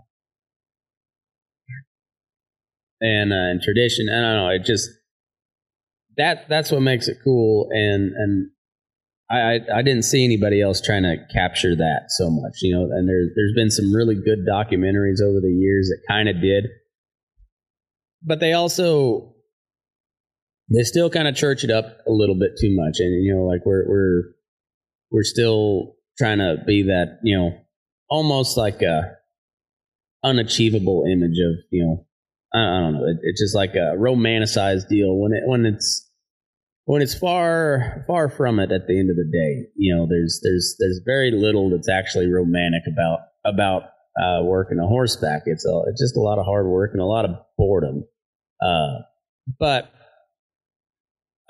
and 3.01 3.34
uh, 3.34 3.36
and 3.36 3.62
tradition. 3.62 4.08
I 4.08 4.22
don't 4.22 4.36
know. 4.36 4.50
It 4.50 4.63
just 4.66 4.88
that 6.18 6.48
that's 6.50 6.72
what 6.72 6.82
makes 6.82 7.08
it 7.08 7.18
cool. 7.24 7.68
And 7.72 8.12
and 8.16 8.50
I, 9.30 9.60
I, 9.76 9.82
didn't 9.82 10.04
see 10.04 10.24
anybody 10.24 10.62
else 10.62 10.80
trying 10.80 11.04
to 11.04 11.18
capture 11.34 11.76
that 11.76 12.06
so 12.10 12.30
much. 12.30 12.62
You 12.62 12.76
know, 12.76 12.84
and 12.84 13.08
there 13.10 13.28
there's 13.36 13.54
been 13.56 13.72
some 13.72 13.94
really 13.94 14.16
good 14.16 14.46
documentaries 14.50 15.22
over 15.22 15.42
the 15.42 15.54
years 15.54 15.90
that 15.90 16.02
kind 16.08 16.30
of 16.30 16.42
did 16.42 16.66
but 18.28 18.40
they 18.40 18.54
also 18.54 19.34
they 20.70 20.84
still 20.84 21.10
kind 21.10 21.28
of 21.28 21.36
church 21.36 21.64
it 21.64 21.72
up 21.72 22.00
a 22.08 22.12
little 22.12 22.36
bit 22.36 22.52
too 22.60 22.76
much, 22.76 22.98
and 23.00 23.24
you 23.24 23.34
know, 23.34 23.44
like 23.44 23.66
we're 23.66 23.88
we're 23.88 24.24
we're 25.12 25.24
still 25.24 25.96
trying 26.18 26.40
to 26.40 26.58
be 26.66 26.84
that 26.84 27.20
you 27.24 27.38
know 27.38 27.58
almost 28.10 28.58
like 28.58 28.82
a 28.82 29.14
unachievable 30.24 31.06
image 31.10 31.38
of 31.40 31.56
you 31.72 31.84
know 31.86 32.06
I, 32.54 32.60
I 32.60 32.80
don't 32.82 32.94
know 32.96 33.06
it, 33.06 33.18
it's 33.22 33.42
just 33.42 33.56
like 33.56 33.76
a 33.76 33.96
romanticized 33.98 34.90
deal 34.90 35.16
when 35.16 35.32
it 35.32 35.44
when 35.46 35.66
it's 35.66 36.07
when 36.88 37.01
it's 37.01 37.13
far 37.13 38.06
far 38.08 38.29
from 38.29 38.60
it 38.60 38.72
at 38.72 38.88
the 38.88 38.98
end 38.98 39.10
of 39.10 39.17
the 39.17 39.29
day. 39.29 39.67
You 39.75 39.94
know, 39.94 40.08
there's 40.08 40.39
there's 40.41 40.75
there's 40.79 41.01
very 41.06 41.32
little 41.32 41.70
that's 41.70 41.89
actually 41.89 42.27
romantic 42.27 42.84
about 42.91 43.20
about 43.46 43.84
uh, 44.17 44.41
working 44.44 44.79
a 44.79 44.88
horseback. 44.88 45.44
It's 45.46 45.65
a, 45.65 45.82
it's 45.88 46.01
just 46.01 46.15
a 46.15 46.22
lot 46.22 46.39
of 46.39 46.46
hard 46.46 46.65
work 46.65 46.91
and 46.94 47.01
a 47.01 47.06
lot 47.06 47.25
of 47.25 47.32
boredom. 47.58 48.06
Uh, 48.65 49.01
but 49.60 49.91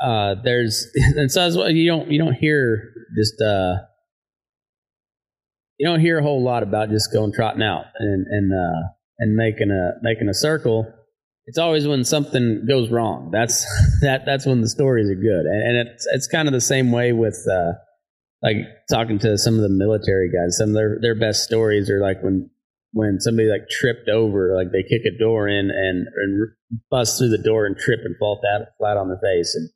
uh, 0.02 0.36
there's 0.44 0.88
and 1.16 1.32
so 1.32 1.56
well, 1.56 1.70
you 1.70 1.88
don't 1.88 2.12
you 2.12 2.18
don't 2.18 2.34
hear 2.34 2.92
just 3.16 3.40
uh, 3.40 3.76
you 5.78 5.88
don't 5.88 6.00
hear 6.00 6.18
a 6.18 6.24
whole 6.24 6.44
lot 6.44 6.64
about 6.64 6.90
just 6.90 7.14
going 7.14 7.32
trotting 7.32 7.62
out 7.62 7.86
and 8.00 8.26
and 8.28 8.52
uh, 8.52 8.88
and 9.20 9.36
making 9.36 9.70
a 9.70 10.00
making 10.02 10.30
a 10.30 10.34
circle. 10.34 10.92
It's 11.48 11.58
always 11.58 11.88
when 11.88 12.04
something 12.04 12.66
goes 12.68 12.92
wrong. 12.92 13.32
That's 13.32 13.66
that 14.02 14.26
that's 14.26 14.46
when 14.46 14.62
the 14.62 14.70
stories 14.70 15.10
are 15.10 15.16
good, 15.16 15.46
and, 15.46 15.62
and 15.62 15.88
it's 15.88 16.06
it's 16.12 16.28
kind 16.28 16.48
of 16.48 16.54
the 16.54 16.62
same 16.62 16.92
way 16.92 17.14
with 17.14 17.42
uh, 17.50 17.72
like 18.44 18.58
talking 18.90 19.18
to 19.20 19.38
some 19.38 19.56
of 19.56 19.62
the 19.62 19.70
military 19.70 20.30
guys. 20.30 20.58
Some 20.58 20.70
of 20.70 20.76
their 20.76 20.98
their 21.02 21.16
best 21.16 21.44
stories 21.44 21.90
are 21.90 22.02
like 22.02 22.22
when 22.22 22.50
when 22.92 23.22
somebody 23.22 23.48
like 23.48 23.70
tripped 23.70 24.10
over, 24.10 24.56
like 24.56 24.72
they 24.74 24.84
kick 24.84 25.04
a 25.06 25.18
door 25.18 25.48
in 25.48 25.72
and 25.72 26.08
and 26.16 26.50
bust 26.92 27.18
through 27.18 27.30
the 27.30 27.38
door 27.38 27.66
and 27.66 27.78
trip 27.78 28.02
and 28.04 28.18
fall 28.18 28.42
flat 28.42 28.68
flat 28.78 28.98
on 28.98 29.08
their 29.08 29.20
face 29.24 29.56
and 29.56 29.70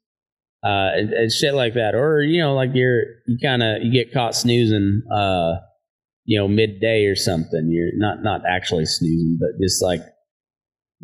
uh 0.64 0.92
and, 0.98 1.14
and 1.14 1.32
shit 1.32 1.54
like 1.54 1.76
that. 1.76 1.96
Or 1.96 2.22
you 2.22 2.42
know, 2.42 2.54
like 2.54 2.72
you're 2.74 3.04
you 3.28 3.38
kind 3.42 3.64
of 3.64 3.82
you 3.82 3.94
get 3.94 4.14
caught 4.14 4.36
snoozing, 4.36 5.04
uh, 5.10 5.54
you 6.26 6.38
know, 6.38 6.50
midday 6.50 7.06
or 7.06 7.16
something. 7.16 7.70
You're 7.72 7.92
not 7.96 8.22
not 8.24 8.42
actually 8.46 8.88
snoozing, 8.88 9.38
but 9.40 9.52
just 9.64 9.82
like 9.82 10.02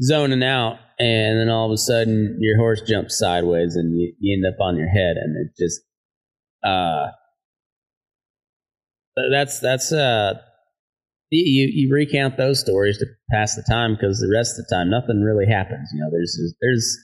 zoning 0.02 0.44
out, 0.44 0.80
and 1.00 1.40
then 1.40 1.50
all 1.50 1.68
of 1.68 1.72
a 1.72 1.78
sudden 1.78 2.38
your 2.40 2.58
horse 2.58 2.82
jumps 2.82 3.18
sideways 3.18 3.76
and 3.76 4.00
you, 4.00 4.14
you 4.20 4.36
end 4.36 4.54
up 4.54 4.60
on 4.62 4.78
your 4.78 4.90
head, 4.90 5.18
and 5.18 5.36
it 5.38 5.54
just 5.58 5.82
uh 6.64 7.08
that's 9.32 9.60
that's 9.60 9.92
uh 9.92 10.34
you 11.30 11.68
you 11.74 11.94
recount 11.94 12.38
those 12.38 12.60
stories 12.60 12.98
to 13.00 13.06
pass 13.32 13.56
the 13.56 13.64
time 13.70 13.96
because 13.96 14.20
the 14.20 14.32
rest 14.34 14.58
of 14.58 14.66
the 14.66 14.76
time 14.76 14.90
nothing 14.90 15.22
really 15.22 15.46
happens. 15.46 15.90
You 15.94 16.00
know, 16.00 16.10
there's 16.12 16.56
there's 16.62 16.98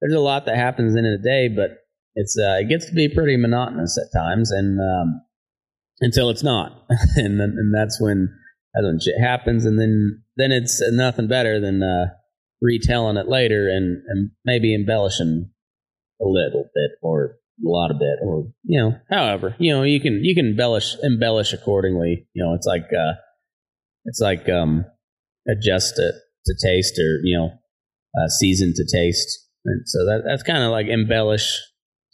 there's 0.00 0.14
a 0.14 0.20
lot 0.20 0.46
that 0.46 0.56
happens 0.56 0.96
in 0.96 1.04
a 1.04 1.18
day, 1.18 1.48
but 1.48 1.78
it's 2.14 2.38
uh, 2.38 2.58
it 2.60 2.68
gets 2.68 2.86
to 2.86 2.94
be 2.94 3.08
pretty 3.08 3.36
monotonous 3.36 3.98
at 3.98 4.18
times, 4.18 4.50
and 4.50 4.80
um, 4.80 5.20
until 6.00 6.30
it's 6.30 6.42
not, 6.42 6.86
and 7.16 7.38
then, 7.38 7.54
and 7.58 7.74
that's 7.74 8.00
when 8.00 8.34
that's 8.74 8.84
when 8.84 9.00
shit 9.00 9.20
happens, 9.20 9.66
and 9.66 9.78
then 9.78 10.22
then 10.36 10.52
it's 10.52 10.82
nothing 10.92 11.28
better 11.28 11.60
than 11.60 11.82
uh, 11.82 12.06
retelling 12.66 13.16
it 13.16 13.28
later 13.28 13.68
and 13.68 14.02
and 14.08 14.30
maybe 14.44 14.74
embellishing 14.74 15.50
a 16.20 16.24
little 16.26 16.64
bit 16.74 16.90
or 17.02 17.36
a 17.64 17.68
lot 17.68 17.90
of 17.90 17.98
bit 17.98 18.18
or 18.22 18.48
you 18.64 18.80
know 18.80 18.92
however 19.10 19.54
you 19.58 19.72
know 19.72 19.82
you 19.82 20.00
can 20.00 20.24
you 20.24 20.34
can 20.34 20.46
embellish 20.46 20.96
embellish 21.02 21.52
accordingly 21.52 22.26
you 22.34 22.44
know 22.44 22.54
it's 22.54 22.66
like 22.66 22.86
uh 22.92 23.12
it's 24.06 24.20
like 24.20 24.48
um, 24.48 24.86
adjust 25.48 25.98
it 25.98 26.14
to 26.46 26.54
taste 26.62 26.98
or 26.98 27.20
you 27.24 27.36
know 27.36 27.50
uh, 28.18 28.28
season 28.28 28.72
to 28.74 28.86
taste, 28.90 29.46
and 29.64 29.82
so 29.86 30.04
that 30.06 30.22
that's 30.24 30.42
kind 30.42 30.62
of 30.62 30.70
like 30.70 30.86
embellish 30.86 31.52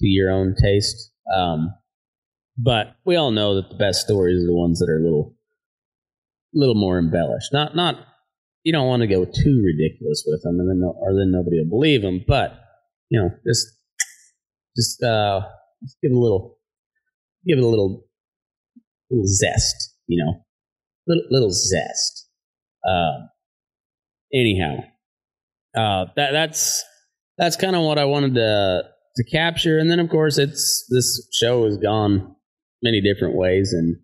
to 0.01 0.07
your 0.07 0.33
own 0.33 0.55
taste. 0.61 1.13
Um, 1.35 1.73
but 2.59 2.97
we 3.05 3.17
all 3.17 3.31
know 3.31 3.57
that 3.57 3.71
the 3.71 3.77
best 3.77 4.01
stories 4.01 4.43
are 4.43 4.47
the 4.47 4.55
ones 4.55 4.79
that 4.81 4.91
are 4.91 4.99
a 4.99 5.05
little 5.05 5.35
little 6.55 6.75
more 6.75 6.99
embellished. 6.99 7.53
Not 7.53 7.77
not 7.77 7.97
you 8.65 8.73
don't 8.73 8.87
want 8.87 9.03
to 9.03 9.09
go 9.09 9.25
too 9.25 9.63
ridiculous 9.65 10.25
with 10.27 10.43
them, 10.43 10.61
and 10.61 10.69
then 10.69 10.83
or 10.85 11.15
then 11.15 11.33
nobody 11.33 11.59
will 11.59 11.71
believe 11.71 12.03
them. 12.03 12.25
But 12.27 12.59
you 13.11 13.21
know, 13.21 13.31
just 13.47 13.67
just 14.77 15.03
uh, 15.03 15.43
just 15.83 15.97
give 16.03 16.13
it 16.13 16.17
a 16.17 16.19
little 16.19 16.59
give 17.47 17.59
it 17.59 17.65
a 17.65 17.67
little 17.67 18.05
little 19.11 19.27
zest. 19.27 19.95
You 20.07 20.25
know, 20.25 20.45
little, 21.07 21.25
little 21.31 21.51
zest. 21.51 22.29
Uh, 22.87 23.27
anyhow, 24.33 24.79
uh, 25.77 26.07
that 26.17 26.33
that's 26.33 26.85
that's 27.39 27.57
kind 27.57 27.75
of 27.75 27.83
what 27.83 27.99
I 27.99 28.05
wanted 28.05 28.35
to 28.35 28.83
to 29.17 29.25
capture, 29.25 29.79
and 29.79 29.91
then 29.91 29.99
of 29.99 30.09
course 30.09 30.39
it's 30.39 30.87
this 30.89 31.29
show 31.33 31.65
has 31.65 31.77
gone 31.79 32.37
many 32.83 33.01
different 33.01 33.35
ways, 33.35 33.73
and 33.73 33.97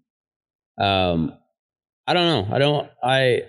um, 0.85 1.33
I 2.07 2.13
don't 2.15 2.49
know, 2.49 2.55
I 2.55 2.59
don't, 2.59 2.91
I. 3.03 3.43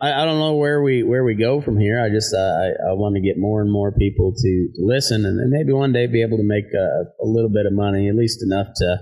I, 0.00 0.22
I 0.22 0.24
don't 0.24 0.38
know 0.38 0.56
where 0.56 0.82
we 0.82 1.02
where 1.02 1.24
we 1.24 1.34
go 1.34 1.60
from 1.60 1.78
here. 1.78 2.00
I 2.00 2.10
just 2.10 2.34
uh, 2.34 2.38
I, 2.38 2.90
I 2.90 2.92
want 2.92 3.14
to 3.14 3.20
get 3.20 3.38
more 3.38 3.60
and 3.62 3.70
more 3.70 3.92
people 3.92 4.32
to, 4.34 4.68
to 4.74 4.84
listen, 4.84 5.24
and 5.24 5.38
then 5.38 5.50
maybe 5.50 5.72
one 5.72 5.92
day 5.92 6.06
be 6.06 6.22
able 6.22 6.38
to 6.38 6.44
make 6.44 6.66
a, 6.74 7.24
a 7.24 7.26
little 7.26 7.50
bit 7.50 7.66
of 7.66 7.72
money, 7.72 8.08
at 8.08 8.16
least 8.16 8.42
enough 8.42 8.68
to 8.76 8.98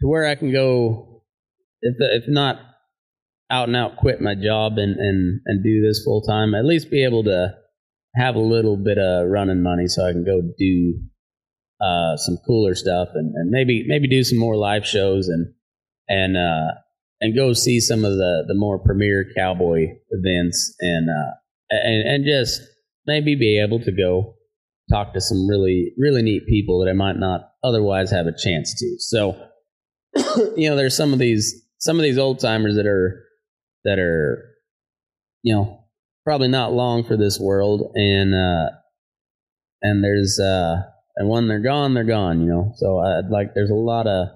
to 0.00 0.06
where 0.06 0.26
I 0.26 0.34
can 0.34 0.52
go 0.52 1.22
if 1.80 1.96
if 1.98 2.24
not 2.28 2.58
out 3.50 3.68
and 3.68 3.76
out 3.76 3.96
quit 3.96 4.20
my 4.20 4.34
job 4.34 4.78
and 4.78 4.96
and 4.96 5.40
and 5.46 5.64
do 5.64 5.82
this 5.82 6.02
full 6.04 6.22
time, 6.22 6.54
at 6.54 6.64
least 6.64 6.90
be 6.90 7.04
able 7.04 7.24
to 7.24 7.54
have 8.16 8.36
a 8.36 8.40
little 8.40 8.76
bit 8.76 8.98
of 8.98 9.28
running 9.28 9.62
money 9.62 9.88
so 9.88 10.06
I 10.06 10.12
can 10.12 10.24
go 10.24 10.40
do 10.56 11.00
uh, 11.80 12.16
some 12.16 12.38
cooler 12.46 12.74
stuff 12.74 13.08
and, 13.14 13.34
and 13.34 13.50
maybe 13.50 13.84
maybe 13.86 14.08
do 14.08 14.22
some 14.22 14.38
more 14.38 14.56
live 14.56 14.86
shows 14.86 15.28
and 15.28 15.52
and 16.08 16.36
uh, 16.36 16.74
and 17.24 17.34
go 17.34 17.54
see 17.54 17.80
some 17.80 18.04
of 18.04 18.12
the 18.12 18.44
the 18.46 18.54
more 18.54 18.78
premier 18.78 19.24
cowboy 19.34 19.86
events 20.10 20.76
and 20.80 21.08
uh, 21.08 21.32
and 21.70 22.06
and 22.06 22.24
just 22.26 22.60
maybe 23.06 23.34
be 23.34 23.58
able 23.58 23.80
to 23.80 23.90
go 23.90 24.34
talk 24.90 25.14
to 25.14 25.22
some 25.22 25.48
really 25.48 25.92
really 25.96 26.20
neat 26.20 26.46
people 26.46 26.84
that 26.84 26.90
I 26.90 26.92
might 26.92 27.16
not 27.16 27.48
otherwise 27.64 28.10
have 28.10 28.26
a 28.26 28.36
chance 28.36 28.78
to. 28.78 28.96
So 28.98 29.42
you 30.54 30.68
know, 30.68 30.76
there's 30.76 30.94
some 30.94 31.14
of 31.14 31.18
these 31.18 31.64
some 31.78 31.96
of 31.96 32.02
these 32.02 32.18
old 32.18 32.40
timers 32.40 32.76
that 32.76 32.86
are 32.86 33.24
that 33.86 33.98
are 33.98 34.44
you 35.42 35.54
know 35.54 35.80
probably 36.24 36.48
not 36.48 36.74
long 36.74 37.04
for 37.04 37.16
this 37.16 37.40
world 37.40 37.90
and 37.94 38.34
uh 38.34 38.70
and 39.80 40.04
there's 40.04 40.38
uh 40.38 40.76
and 41.16 41.28
when 41.28 41.48
they're 41.48 41.60
gone 41.60 41.92
they're 41.92 42.04
gone 42.04 42.40
you 42.40 42.46
know 42.46 42.72
so 42.76 42.98
i'd 42.98 43.28
like 43.28 43.52
there's 43.54 43.70
a 43.70 43.74
lot 43.74 44.06
of 44.06 44.28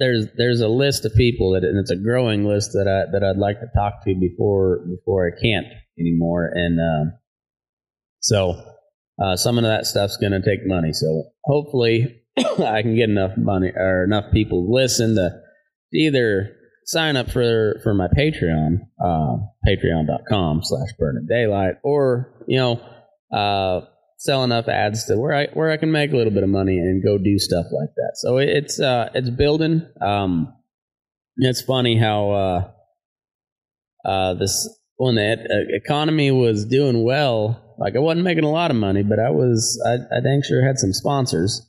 there's 0.00 0.26
there's 0.36 0.60
a 0.60 0.68
list 0.68 1.04
of 1.04 1.14
people 1.14 1.52
that 1.52 1.62
and 1.62 1.78
it's 1.78 1.92
a 1.92 1.96
growing 1.96 2.44
list 2.44 2.72
that 2.72 2.88
i 2.88 3.10
that 3.12 3.22
i'd 3.22 3.36
like 3.36 3.60
to 3.60 3.68
talk 3.76 4.02
to 4.04 4.14
before 4.18 4.80
before 4.88 5.28
i 5.28 5.40
can't 5.40 5.66
anymore. 6.00 6.50
And 6.52 6.80
um 6.80 7.18
so 8.20 8.62
uh 9.22 9.36
some 9.36 9.58
of 9.58 9.64
that 9.64 9.86
stuff's 9.86 10.16
going 10.16 10.32
to 10.32 10.42
take 10.42 10.66
money. 10.66 10.92
So 10.92 11.24
hopefully 11.44 12.22
I 12.38 12.82
can 12.82 12.96
get 12.96 13.10
enough 13.10 13.36
money 13.36 13.70
or 13.74 14.04
enough 14.04 14.32
people 14.32 14.66
to 14.66 14.72
listen 14.72 15.14
to 15.16 15.30
either 15.92 16.56
sign 16.86 17.16
up 17.16 17.30
for 17.30 17.80
for 17.82 17.94
my 17.94 18.08
Patreon, 18.08 18.78
uh, 19.04 19.36
patreon.com 19.66 20.62
slash 20.62 20.88
burning 20.98 21.26
daylight, 21.28 21.74
or, 21.84 22.44
you 22.48 22.58
know, 22.58 22.80
uh, 23.32 23.86
sell 24.20 24.44
enough 24.44 24.68
ads 24.68 25.06
to 25.06 25.18
where 25.18 25.34
I 25.34 25.46
where 25.54 25.70
I 25.70 25.76
can 25.76 25.90
make 25.90 26.12
a 26.12 26.16
little 26.16 26.32
bit 26.32 26.42
of 26.42 26.48
money 26.48 26.76
and 26.76 27.02
go 27.02 27.18
do 27.18 27.38
stuff 27.38 27.66
like 27.72 27.90
that. 27.96 28.12
So 28.14 28.38
it's 28.38 28.78
uh 28.78 29.10
it's 29.14 29.30
building. 29.30 29.86
Um 30.00 30.54
it's 31.36 31.62
funny 31.62 31.98
how 31.98 32.30
uh 32.30 32.70
uh 34.04 34.34
this 34.34 34.68
when 34.96 35.14
the 35.14 35.32
uh, 35.32 35.76
economy 35.76 36.30
was 36.30 36.66
doing 36.66 37.02
well, 37.02 37.74
like 37.78 37.96
I 37.96 38.00
wasn't 38.00 38.24
making 38.24 38.44
a 38.44 38.50
lot 38.50 38.70
of 38.70 38.76
money, 38.76 39.02
but 39.02 39.18
I 39.18 39.30
was 39.30 39.82
I 39.86 39.94
I 40.16 40.20
dang 40.20 40.42
sure 40.42 40.64
had 40.64 40.78
some 40.78 40.92
sponsors 40.92 41.66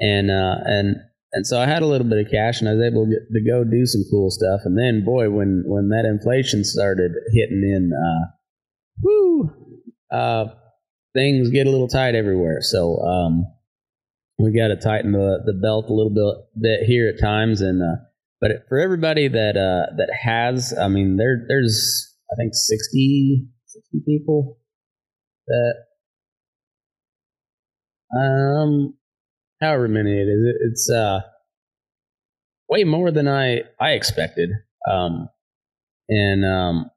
and 0.00 0.30
uh, 0.30 0.56
and 0.64 0.96
and 1.32 1.46
so 1.46 1.60
I 1.60 1.66
had 1.66 1.82
a 1.82 1.86
little 1.86 2.06
bit 2.06 2.24
of 2.24 2.30
cash, 2.30 2.60
and 2.60 2.68
I 2.68 2.74
was 2.74 2.82
able 2.82 3.06
to, 3.06 3.10
get, 3.10 3.32
to 3.32 3.40
go 3.44 3.64
do 3.64 3.86
some 3.86 4.04
cool 4.10 4.30
stuff. 4.30 4.60
And 4.64 4.78
then, 4.78 5.04
boy, 5.04 5.30
when 5.30 5.64
when 5.66 5.88
that 5.88 6.04
inflation 6.04 6.64
started 6.64 7.12
hitting 7.32 7.62
in, 7.62 7.90
uh, 7.92 8.30
whoo, 9.02 9.50
things 11.14 11.50
get 11.50 11.66
a 11.66 11.70
little 11.70 11.88
tight 11.88 12.14
everywhere. 12.14 12.58
So 12.60 12.98
um, 12.98 13.46
we 14.38 14.52
got 14.52 14.68
to 14.68 14.76
tighten 14.76 15.12
the, 15.12 15.42
the 15.44 15.54
belt 15.54 15.86
a 15.88 15.94
little 15.94 16.12
bit 16.12 16.60
bit 16.60 16.86
here 16.86 17.08
at 17.08 17.20
times. 17.20 17.60
And 17.60 17.82
uh, 17.82 18.02
but 18.40 18.50
for 18.68 18.78
everybody 18.78 19.28
that 19.28 19.56
uh, 19.56 19.94
that 19.96 20.10
has, 20.12 20.74
I 20.78 20.88
mean, 20.88 21.16
there 21.16 21.44
there's 21.48 22.14
I 22.30 22.36
think 22.36 22.52
60, 22.54 23.46
60 23.66 24.02
people 24.06 24.58
that 25.46 25.74
um 28.16 28.94
however 29.60 29.88
many 29.88 30.12
it 30.12 30.28
is. 30.28 30.54
It's 30.70 30.90
uh, 30.90 31.20
way 32.68 32.84
more 32.84 33.10
than 33.10 33.28
I 33.28 33.62
I 33.80 33.92
expected. 33.92 34.50
Um, 34.90 35.28
and 36.08 36.44
um, 36.44 36.90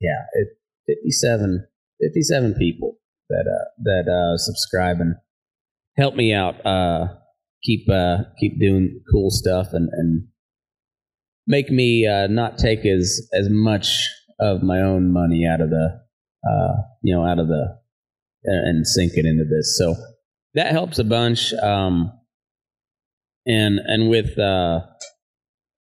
yeah, 0.00 0.24
it 0.32 0.48
57, 0.86 1.66
57 2.02 2.54
people 2.58 2.96
that 3.28 3.46
uh, 3.46 3.64
that 3.84 4.10
uh, 4.10 4.36
subscribe 4.36 5.00
and 5.00 5.16
help 5.96 6.14
me 6.14 6.32
out. 6.32 6.64
Uh, 6.66 7.06
keep 7.62 7.88
uh, 7.90 8.18
keep 8.40 8.58
doing 8.58 9.00
cool 9.10 9.30
stuff 9.30 9.68
and 9.72 9.88
and 9.92 10.28
make 11.46 11.70
me 11.70 12.06
uh, 12.06 12.26
not 12.26 12.58
take 12.58 12.84
as 12.84 13.28
as 13.32 13.48
much 13.50 14.08
of 14.40 14.62
my 14.62 14.80
own 14.80 15.12
money 15.12 15.46
out 15.46 15.60
of 15.60 15.70
the 15.70 16.00
uh, 16.48 16.82
you 17.02 17.14
know 17.14 17.24
out 17.24 17.38
of 17.38 17.48
the 17.48 17.78
and, 18.44 18.84
sink 18.86 19.12
it 19.14 19.24
into 19.24 19.44
this. 19.44 19.78
So 19.78 19.94
that 20.54 20.72
helps 20.72 20.98
a 20.98 21.04
bunch. 21.04 21.52
Um, 21.54 22.12
and 23.46 23.78
and 23.78 24.08
with 24.08 24.36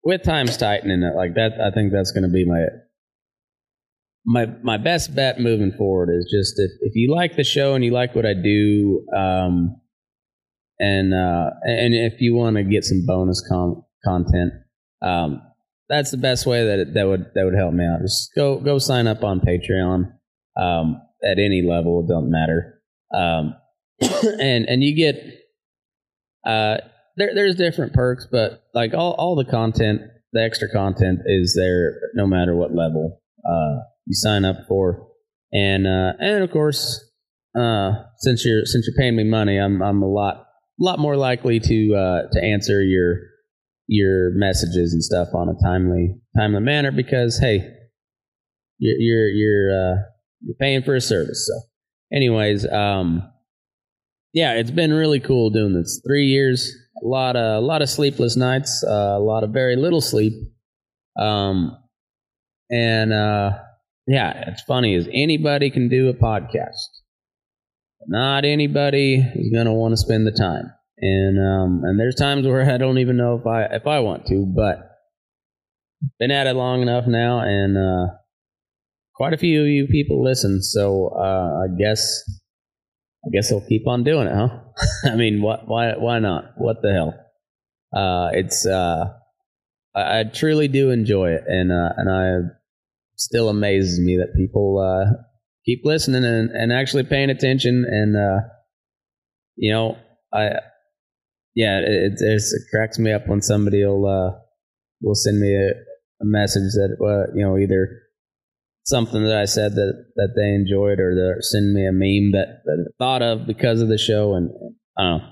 with 0.04 0.22
times 0.22 0.56
tightening 0.56 1.02
it 1.02 1.16
like 1.16 1.34
that, 1.34 1.52
I 1.60 1.70
think 1.70 1.92
that's 1.92 2.12
going 2.12 2.24
to 2.24 2.30
be 2.30 2.44
my 2.46 2.64
my 4.30 4.46
my 4.62 4.76
best 4.76 5.14
bet 5.14 5.40
moving 5.40 5.72
forward 5.72 6.08
is 6.08 6.30
just 6.30 6.54
if, 6.56 6.70
if 6.82 6.94
you 6.94 7.12
like 7.12 7.34
the 7.34 7.42
show 7.42 7.74
and 7.74 7.84
you 7.84 7.90
like 7.90 8.14
what 8.14 8.24
I 8.24 8.34
do, 8.34 9.04
um, 9.14 9.80
and 10.78 11.12
uh, 11.12 11.50
and 11.64 11.94
if 11.94 12.20
you 12.20 12.34
want 12.36 12.56
to 12.56 12.62
get 12.62 12.84
some 12.84 13.04
bonus 13.04 13.44
com- 13.50 13.84
content, 14.04 14.52
um, 15.02 15.42
that's 15.88 16.12
the 16.12 16.16
best 16.16 16.46
way 16.46 16.64
that 16.64 16.78
it, 16.78 16.94
that 16.94 17.08
would 17.08 17.26
that 17.34 17.44
would 17.44 17.56
help 17.56 17.74
me 17.74 17.84
out. 17.84 18.02
Just 18.02 18.30
go 18.36 18.60
go 18.60 18.78
sign 18.78 19.08
up 19.08 19.24
on 19.24 19.40
Patreon 19.40 20.12
um, 20.56 21.02
at 21.24 21.40
any 21.40 21.62
level. 21.68 22.04
It 22.04 22.12
doesn't 22.12 22.30
matter, 22.30 22.80
um, 23.12 23.56
and 24.40 24.66
and 24.66 24.84
you 24.84 24.94
get 24.94 25.16
uh, 26.46 26.76
there. 27.16 27.34
There's 27.34 27.56
different 27.56 27.94
perks, 27.94 28.28
but 28.30 28.62
like 28.74 28.94
all 28.94 29.14
all 29.14 29.34
the 29.34 29.50
content, 29.50 30.02
the 30.32 30.40
extra 30.40 30.70
content 30.70 31.18
is 31.26 31.56
there 31.56 31.98
no 32.14 32.28
matter 32.28 32.54
what 32.54 32.72
level 32.72 33.20
uh, 33.44 33.89
you 34.06 34.14
sign 34.14 34.44
up 34.44 34.56
for, 34.68 35.08
and 35.52 35.86
uh, 35.86 36.12
and 36.18 36.44
of 36.44 36.50
course, 36.50 37.04
uh, 37.58 37.92
since 38.18 38.44
you're 38.44 38.64
since 38.64 38.86
you're 38.86 38.96
paying 38.96 39.16
me 39.16 39.24
money, 39.24 39.56
I'm 39.58 39.82
I'm 39.82 40.02
a 40.02 40.08
lot 40.08 40.46
lot 40.78 40.98
more 40.98 41.16
likely 41.16 41.60
to 41.60 41.94
uh, 41.94 42.22
to 42.32 42.42
answer 42.42 42.82
your 42.82 43.16
your 43.86 44.30
messages 44.34 44.92
and 44.92 45.02
stuff 45.02 45.28
on 45.34 45.48
a 45.48 45.64
timely 45.64 46.16
timely 46.36 46.60
manner 46.60 46.92
because 46.92 47.38
hey, 47.38 47.68
you're 48.78 48.96
you're 48.98 49.28
you're, 49.28 49.92
uh, 49.92 49.96
you're 50.42 50.56
paying 50.56 50.82
for 50.82 50.94
a 50.94 51.00
service. 51.00 51.46
So, 51.46 51.68
anyways, 52.16 52.66
um, 52.70 53.30
yeah, 54.32 54.54
it's 54.54 54.70
been 54.70 54.92
really 54.92 55.20
cool 55.20 55.50
doing 55.50 55.74
this. 55.74 56.00
Three 56.06 56.26
years, 56.26 56.72
a 57.02 57.06
lot 57.06 57.36
of 57.36 57.62
a 57.62 57.66
lot 57.66 57.82
of 57.82 57.90
sleepless 57.90 58.36
nights, 58.36 58.84
uh, 58.86 59.16
a 59.16 59.20
lot 59.20 59.44
of 59.44 59.50
very 59.50 59.76
little 59.76 60.00
sleep, 60.00 60.32
um, 61.18 61.76
and 62.70 63.12
uh, 63.12 63.58
yeah, 64.10 64.48
it's 64.48 64.62
funny 64.62 64.96
is 64.96 65.08
anybody 65.12 65.70
can 65.70 65.88
do 65.88 66.08
a 66.08 66.14
podcast. 66.14 66.88
Not 68.08 68.44
anybody 68.44 69.24
is 69.36 69.52
going 69.52 69.66
to 69.66 69.72
want 69.72 69.92
to 69.92 69.96
spend 69.96 70.26
the 70.26 70.32
time, 70.32 70.72
and 70.98 71.38
um, 71.38 71.82
and 71.84 72.00
there's 72.00 72.16
times 72.16 72.44
where 72.44 72.68
I 72.74 72.76
don't 72.76 72.98
even 72.98 73.16
know 73.16 73.38
if 73.38 73.46
I 73.46 73.66
if 73.66 73.86
I 73.86 74.00
want 74.00 74.26
to, 74.26 74.46
but 74.46 74.78
been 76.18 76.32
at 76.32 76.48
it 76.48 76.54
long 76.54 76.82
enough 76.82 77.06
now, 77.06 77.38
and 77.38 77.78
uh, 77.78 78.12
quite 79.14 79.32
a 79.32 79.38
few 79.38 79.60
of 79.60 79.68
you 79.68 79.86
people 79.86 80.24
listen, 80.24 80.60
so 80.60 81.10
uh, 81.14 81.66
I 81.66 81.78
guess 81.78 82.20
I 83.24 83.28
guess 83.32 83.52
I'll 83.52 83.60
keep 83.60 83.86
on 83.86 84.02
doing 84.02 84.26
it, 84.26 84.34
huh? 84.34 84.58
I 85.04 85.14
mean, 85.14 85.40
what 85.40 85.68
why 85.68 85.92
why 85.96 86.18
not? 86.18 86.54
What 86.56 86.82
the 86.82 86.92
hell? 86.92 87.14
Uh, 87.94 88.30
it's 88.32 88.66
uh, 88.66 89.04
I, 89.94 90.20
I 90.20 90.24
truly 90.24 90.66
do 90.66 90.90
enjoy 90.90 91.30
it, 91.30 91.44
and 91.46 91.70
uh, 91.70 91.90
and 91.96 92.10
I 92.10 92.59
still 93.20 93.50
amazes 93.50 94.00
me 94.00 94.16
that 94.16 94.34
people 94.34 94.78
uh, 94.78 95.12
keep 95.66 95.82
listening 95.84 96.24
and, 96.24 96.50
and 96.50 96.72
actually 96.72 97.04
paying 97.04 97.28
attention. 97.28 97.84
And, 97.86 98.16
uh, 98.16 98.48
you 99.56 99.72
know, 99.72 99.98
I, 100.32 100.52
yeah, 101.54 101.80
it, 101.80 102.14
it, 102.18 102.20
it, 102.20 102.42
cracks 102.70 102.98
me 102.98 103.12
up 103.12 103.28
when 103.28 103.42
somebody 103.42 103.84
will, 103.84 104.06
uh, 104.06 104.38
will 105.02 105.14
send 105.14 105.38
me 105.38 105.54
a, 105.54 105.68
a 105.68 106.24
message 106.24 106.72
that, 106.74 106.96
uh, 106.98 107.30
you 107.34 107.44
know, 107.44 107.58
either 107.58 107.88
something 108.84 109.22
that 109.22 109.36
I 109.36 109.44
said 109.44 109.74
that, 109.74 110.04
that 110.16 110.32
they 110.34 110.54
enjoyed 110.54 110.98
or 110.98 111.14
they're 111.14 111.42
sending 111.42 111.74
me 111.74 111.86
a 111.86 111.92
meme 111.92 112.32
that, 112.32 112.62
that 112.64 112.86
I 112.88 112.90
thought 112.98 113.22
of 113.22 113.46
because 113.46 113.82
of 113.82 113.88
the 113.88 113.98
show. 113.98 114.34
And 114.34 114.50
I 114.98 115.02
don't 115.02 115.18
know. 115.18 115.26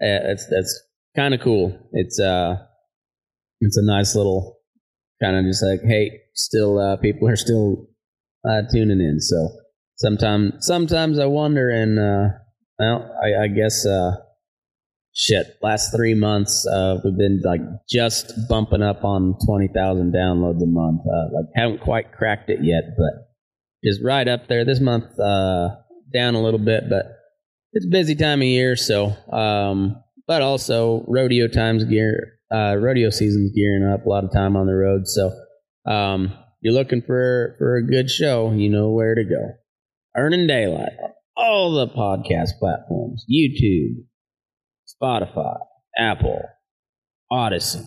It's, 0.00 0.46
that's 0.50 0.82
kind 1.16 1.32
of 1.32 1.40
cool. 1.40 1.78
It's, 1.92 2.20
uh, 2.20 2.56
it's 3.60 3.78
a 3.78 3.84
nice 3.84 4.14
little 4.14 4.58
kind 5.22 5.36
of 5.36 5.44
just 5.44 5.64
like, 5.64 5.80
hey, 5.82 6.20
still, 6.44 6.78
uh, 6.78 6.96
people 6.96 7.28
are 7.28 7.36
still 7.36 7.86
uh, 8.48 8.62
tuning 8.72 9.00
in. 9.00 9.20
So 9.20 9.50
sometimes, 9.96 10.54
sometimes 10.60 11.18
I 11.18 11.26
wonder, 11.26 11.70
and 11.70 11.98
uh, 11.98 12.38
well, 12.78 13.14
I, 13.22 13.44
I 13.44 13.48
guess 13.48 13.86
uh, 13.86 14.12
shit. 15.14 15.46
Last 15.62 15.94
three 15.94 16.14
months, 16.14 16.66
uh, 16.66 16.98
we've 17.04 17.16
been 17.16 17.42
like 17.44 17.60
just 17.88 18.32
bumping 18.48 18.82
up 18.82 19.04
on 19.04 19.36
twenty 19.46 19.68
thousand 19.68 20.14
downloads 20.14 20.62
a 20.62 20.66
month. 20.66 21.02
Uh, 21.06 21.34
like 21.34 21.46
haven't 21.54 21.80
quite 21.82 22.12
cracked 22.12 22.48
it 22.48 22.60
yet, 22.62 22.84
but 22.96 23.28
just 23.84 24.00
right 24.02 24.26
up 24.26 24.48
there. 24.48 24.64
This 24.64 24.80
month, 24.80 25.04
down 25.16 26.34
a 26.34 26.42
little 26.42 26.58
bit, 26.58 26.84
but 26.88 27.06
it's 27.72 27.86
busy 27.86 28.14
time 28.14 28.40
of 28.40 28.46
year. 28.46 28.76
So, 28.76 29.14
um, 29.32 30.02
but 30.26 30.42
also 30.42 31.04
rodeo 31.06 31.46
times 31.48 31.84
gear, 31.84 32.38
rodeo 32.50 33.10
season's 33.10 33.52
gearing 33.54 33.84
up. 33.84 34.06
A 34.06 34.08
lot 34.08 34.24
of 34.24 34.32
time 34.32 34.56
on 34.56 34.66
the 34.66 34.74
road, 34.74 35.06
so. 35.06 35.30
Um, 35.86 36.32
you're 36.60 36.74
looking 36.74 37.02
for 37.02 37.54
for 37.58 37.76
a 37.76 37.86
good 37.86 38.10
show, 38.10 38.52
you 38.52 38.68
know 38.68 38.90
where 38.90 39.14
to 39.14 39.24
go. 39.24 39.54
Burning 40.14 40.46
Daylight 40.46 40.92
on 41.02 41.10
all 41.36 41.72
the 41.72 41.88
podcast 41.88 42.58
platforms: 42.58 43.24
YouTube, 43.30 44.04
Spotify, 44.86 45.58
Apple, 45.98 46.42
Odysee, 47.30 47.86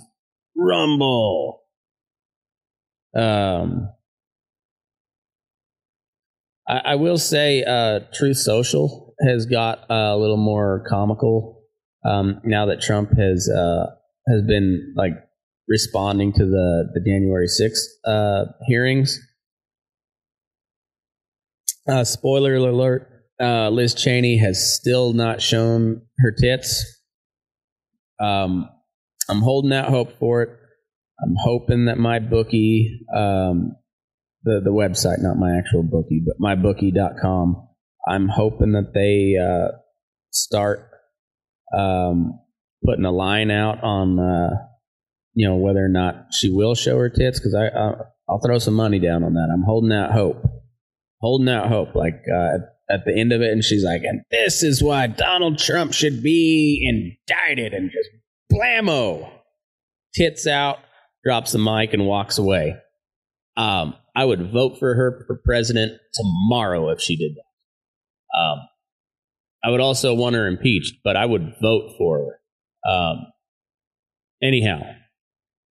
Rumble. 0.56 1.62
Um, 3.16 3.90
I, 6.68 6.82
I 6.86 6.96
will 6.96 7.18
say, 7.20 7.64
uh, 7.64 8.02
Truth 8.14 8.38
Social 8.38 9.14
has 9.22 9.46
got 9.46 9.86
a 9.90 10.18
little 10.18 10.38
more 10.38 10.84
comical 10.90 11.62
um, 12.06 12.42
now 12.44 12.66
that 12.68 12.82
Trump 12.82 13.12
has 13.18 13.50
uh, 13.50 13.86
has 14.28 14.42
been 14.44 14.94
like 14.96 15.14
responding 15.68 16.34
to 16.34 16.46
the, 16.46 16.90
the 16.94 17.00
January 17.00 17.48
6th 17.48 17.88
uh, 18.06 18.52
hearings. 18.68 19.20
Uh, 21.88 22.04
spoiler 22.04 22.56
alert 22.56 23.14
uh, 23.40 23.70
Liz 23.70 23.94
Cheney 23.94 24.38
has 24.38 24.76
still 24.76 25.14
not 25.14 25.42
shown 25.42 26.02
her 26.20 26.32
tits. 26.32 27.02
Um, 28.20 28.70
I'm 29.30 29.42
holding 29.42 29.74
out 29.74 29.90
hope 29.90 30.18
for 30.20 30.44
it. 30.44 30.50
I'm 31.22 31.36
hoping 31.44 31.86
that 31.86 31.98
my 31.98 32.20
bookie, 32.20 33.06
um, 33.14 33.76
the, 34.44 34.62
the 34.64 34.72
website, 34.72 35.20
not 35.20 35.38
my 35.38 35.58
actual 35.58 35.84
bookie, 35.84 36.22
but 36.26 36.40
mybookie.com, 36.40 37.68
I'm 38.08 38.28
hoping 38.28 38.74
that 38.74 38.94
they 38.94 39.38
uh, 39.38 39.78
start 40.32 40.90
um, 41.78 42.40
putting 42.84 43.06
a 43.06 43.12
line 43.12 43.52
out 43.52 43.84
on 43.84 44.20
uh, 44.20 44.50
you 45.34 45.48
know 45.48 45.56
whether 45.56 45.84
or 45.84 45.90
not 45.90 46.28
she 46.32 46.50
will 46.50 46.76
show 46.76 46.98
her 46.98 47.10
tits 47.10 47.40
because 47.40 47.56
I 47.56 47.68
I'll, 47.68 48.14
I'll, 48.30 48.40
throw 48.40 48.60
some 48.60 48.76
money 48.76 49.00
down 49.00 49.24
on 49.24 49.34
that. 49.34 49.50
I'm 49.54 49.64
holding 49.64 49.92
out 49.92 50.12
hope, 50.12 50.44
holding 51.20 51.50
out 51.50 51.68
hope. 51.68 51.96
Like 51.96 52.22
uh, 52.34 52.60
at 52.90 53.06
the 53.06 53.18
end 53.18 53.32
of 53.32 53.42
it, 53.42 53.52
and 53.52 53.64
she's 53.64 53.84
like, 53.84 54.04
"And 54.04 54.22
this 54.32 54.64
is 54.64 54.84
why 54.84 55.08
Donald 55.08 55.58
Trump 55.58 55.94
should 55.94 56.22
be 56.22 56.86
indicted," 56.88 57.74
and 57.74 57.90
just 57.92 58.10
blammo, 58.52 59.30
tits 60.14 60.46
out, 60.48 60.80
drops 61.24 61.52
the 61.52 61.60
mic, 61.60 61.94
and 61.94 62.06
walks 62.06 62.38
away. 62.38 62.76
Um, 63.58 63.96
I 64.16 64.26
would 64.26 64.52
vote 64.52 64.78
for 64.80 64.94
her 64.96 65.24
for 65.28 65.42
president 65.44 66.00
tomorrow 66.14 66.90
if 66.90 67.02
she 67.02 67.16
did 67.16 67.34
that. 67.36 68.40
Um, 68.40 68.60
I 69.64 69.70
would 69.70 69.80
also 69.80 70.14
want 70.14 70.36
her 70.36 70.48
impeached, 70.48 70.96
but 71.04 71.16
I 71.16 71.26
would 71.26 71.56
vote 71.62 71.96
for 71.98 72.20
her. 72.20 72.92
Um, 72.92 73.28
anyhow, 74.42 74.82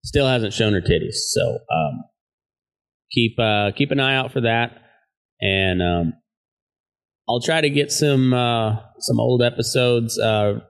Still 0.05 0.27
hasn't 0.27 0.53
shown 0.53 0.73
her 0.73 0.81
titties, 0.81 1.15
so 1.15 1.59
um, 1.73 2.03
keep 3.13 3.39
uh, 3.39 3.71
keep 3.77 3.91
an 3.93 4.01
eye 4.01 4.17
out 4.17 4.33
for 4.33 4.41
that. 4.41 4.79
And 5.41 5.81
um, 5.81 6.13
I'll 7.29 7.41
try 7.41 7.61
to 7.61 7.71
get 7.71 7.93
some 7.93 8.33
uh, 8.33 8.77
some 8.99 9.21
old 9.21 9.43
episodes. 9.43 10.19
Uh, 10.19 10.61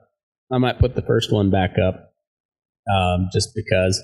I 0.52 0.58
might 0.58 0.78
put 0.78 0.94
the 0.94 1.02
first 1.02 1.32
one 1.32 1.50
back 1.50 1.76
up, 1.82 2.12
um, 2.92 3.28
just 3.32 3.54
because. 3.54 4.02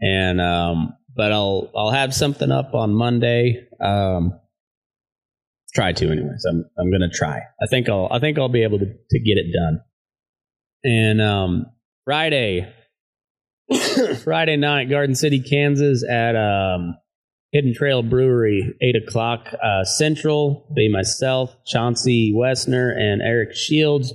And 0.00 0.40
um, 0.40 0.96
but 1.16 1.32
I'll 1.32 1.70
I'll 1.76 1.90
have 1.90 2.14
something 2.14 2.50
up 2.50 2.74
on 2.74 2.94
Monday. 2.94 3.66
Um, 3.80 4.38
try 5.74 5.92
to, 5.92 6.06
anyways. 6.06 6.44
I'm 6.48 6.64
I'm 6.78 6.90
gonna 6.92 7.10
try. 7.12 7.40
I 7.60 7.66
think 7.66 7.88
I'll 7.88 8.08
I 8.10 8.20
think 8.20 8.38
I'll 8.38 8.48
be 8.48 8.62
able 8.62 8.78
to 8.78 8.86
to 8.86 9.18
get 9.20 9.36
it 9.38 9.52
done. 9.52 9.80
And 10.84 11.20
um, 11.20 11.66
Friday, 12.04 12.72
Friday 14.22 14.56
night, 14.56 14.90
Garden 14.90 15.14
City, 15.14 15.40
Kansas, 15.40 16.04
at 16.08 16.36
um, 16.36 16.96
Hidden 17.52 17.74
Trail 17.74 18.02
Brewery, 18.02 18.74
eight 18.82 18.96
o'clock 18.96 19.48
uh, 19.62 19.84
Central. 19.84 20.70
Be 20.74 20.90
myself, 20.90 21.54
Chauncey 21.66 22.34
Wessner, 22.36 22.92
and 22.96 23.22
Eric 23.22 23.54
Shields. 23.54 24.12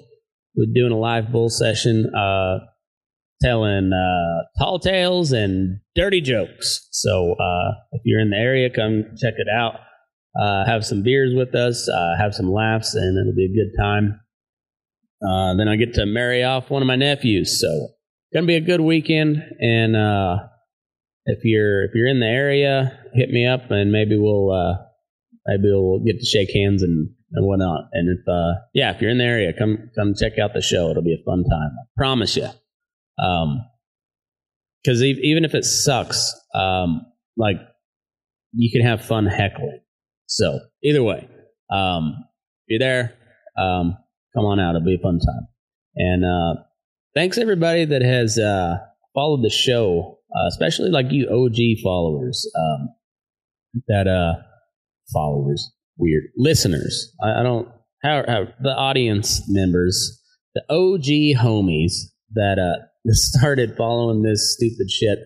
We're 0.56 0.74
doing 0.74 0.92
a 0.92 0.98
live 0.98 1.32
bull 1.32 1.50
session, 1.50 2.14
uh, 2.14 2.60
telling 3.42 3.94
uh, 3.94 4.44
tall 4.60 4.78
tales 4.80 5.32
and 5.32 5.80
dirty 5.96 6.22
jokes. 6.22 6.88
So 6.92 7.34
uh, 7.34 7.72
if 7.94 8.02
you're 8.04 8.20
in 8.20 8.32
the 8.32 8.38
area, 8.38 8.70
come 8.70 9.06
check 9.18 9.36
it 9.38 9.48
out. 9.52 9.76
uh, 10.38 10.66
have 10.66 10.86
some 10.86 11.02
beers 11.04 11.34
with 11.36 11.56
us, 11.56 11.90
uh, 11.90 12.16
have 12.18 12.34
some 12.34 12.52
laughs, 12.52 12.96
and 12.96 13.18
it'll 13.18 13.36
be 13.36 13.46
a 13.46 13.54
good 13.56 13.72
time. 13.82 14.20
Then 15.58 15.68
I 15.68 15.76
get 15.76 15.94
to 15.96 16.06
marry 16.06 16.44
off 16.44 16.70
one 16.70 16.82
of 16.82 16.88
my 16.88 16.96
nephews, 16.96 17.60
so 17.60 17.90
gonna 18.34 18.48
be 18.48 18.56
a 18.56 18.62
good 18.62 18.82
weekend. 18.82 19.38
And 19.60 19.96
uh, 19.96 20.38
if 21.26 21.40
you're 21.44 21.84
if 21.86 21.92
you're 21.94 22.08
in 22.08 22.20
the 22.20 22.28
area, 22.28 23.00
hit 23.14 23.30
me 23.30 23.46
up, 23.46 23.72
and 23.72 23.92
maybe 23.92 24.18
we'll 24.18 24.52
uh, 24.52 24.76
maybe 25.46 25.64
we'll 25.72 26.00
get 26.00 26.20
to 26.20 26.26
shake 26.26 26.52
hands 26.54 26.84
and, 26.84 27.10
and 27.34 27.48
whatnot. 27.48 27.86
And 27.94 28.18
if 28.18 28.28
uh, 28.28 28.60
yeah, 28.74 28.94
if 28.94 29.02
you're 29.02 29.12
in 29.12 29.18
the 29.18 29.24
area, 29.24 29.54
come 29.58 29.90
come 29.96 30.14
check 30.16 30.38
out 30.40 30.54
the 30.54 30.62
show. 30.62 30.90
It'll 30.90 31.04
be 31.04 31.18
a 31.20 31.24
fun 31.26 31.44
time. 31.44 31.72
I 31.80 31.86
promise 31.98 32.36
you. 32.36 32.50
Um, 33.24 33.66
because 34.82 35.04
even 35.04 35.44
if 35.44 35.54
it 35.54 35.66
sucks, 35.66 36.34
um, 36.56 37.06
like 37.36 37.58
you 38.54 38.72
can 38.72 38.82
have 38.88 39.04
fun 39.04 39.26
heckling. 39.26 39.82
So 40.28 40.60
either 40.84 41.04
way, 41.04 41.28
um, 41.70 42.16
you're 42.68 42.80
there, 42.80 43.14
um, 43.58 43.98
come 44.34 44.46
on 44.46 44.60
out. 44.60 44.76
It'll 44.76 44.86
be 44.86 44.96
a 44.96 45.04
fun 45.04 45.20
time. 45.20 45.48
And 45.96 46.24
uh, 46.24 46.62
thanks 47.20 47.38
everybody 47.38 47.84
that 47.84 48.02
has 48.02 48.40
uh, 48.40 48.78
followed 49.14 49.44
the 49.44 49.50
show, 49.50 50.18
uh, 50.34 50.48
especially 50.48 50.90
like 50.90 51.08
you 51.10 51.28
OG 51.28 51.84
followers. 51.84 52.50
Um, 52.58 52.90
that 53.90 54.08
uh, 54.08 54.42
followers, 55.14 55.70
weird 55.98 56.24
listeners. 56.38 57.14
I, 57.22 57.42
I 57.42 57.44
don't 57.44 57.68
how, 58.02 58.24
how 58.26 58.46
the 58.62 58.70
audience 58.70 59.44
members, 59.50 60.22
the 60.56 60.64
OG 60.70 61.44
homies 61.44 61.92
that 62.36 62.58
uh 62.58 62.86
started 63.12 63.76
following 63.78 64.22
this 64.24 64.56
stupid 64.56 64.90
shit 64.90 65.20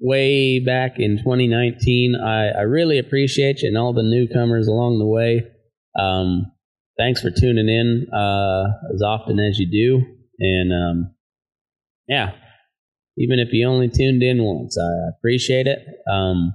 way 0.00 0.60
back 0.60 0.98
in 0.98 1.18
2019. 1.18 2.14
I, 2.14 2.50
I 2.50 2.62
really 2.62 2.98
appreciate 2.98 3.62
you 3.62 3.68
and 3.68 3.76
all 3.76 3.92
the 3.92 4.02
newcomers 4.02 4.68
along 4.68 5.00
the 5.00 5.06
way. 5.06 5.42
Um, 5.98 6.52
thanks 6.98 7.20
for 7.20 7.30
tuning 7.30 7.68
in 7.68 8.06
uh, 8.14 8.64
as 8.94 9.02
often 9.02 9.40
as 9.40 9.58
you 9.58 9.68
do. 9.70 10.04
And 10.38 10.72
um, 10.72 11.15
yeah, 12.08 12.32
even 13.18 13.38
if 13.38 13.48
you 13.52 13.66
only 13.68 13.88
tuned 13.88 14.22
in 14.22 14.42
once, 14.42 14.76
I 14.78 15.16
appreciate 15.16 15.66
it. 15.66 15.78
Um, 16.10 16.52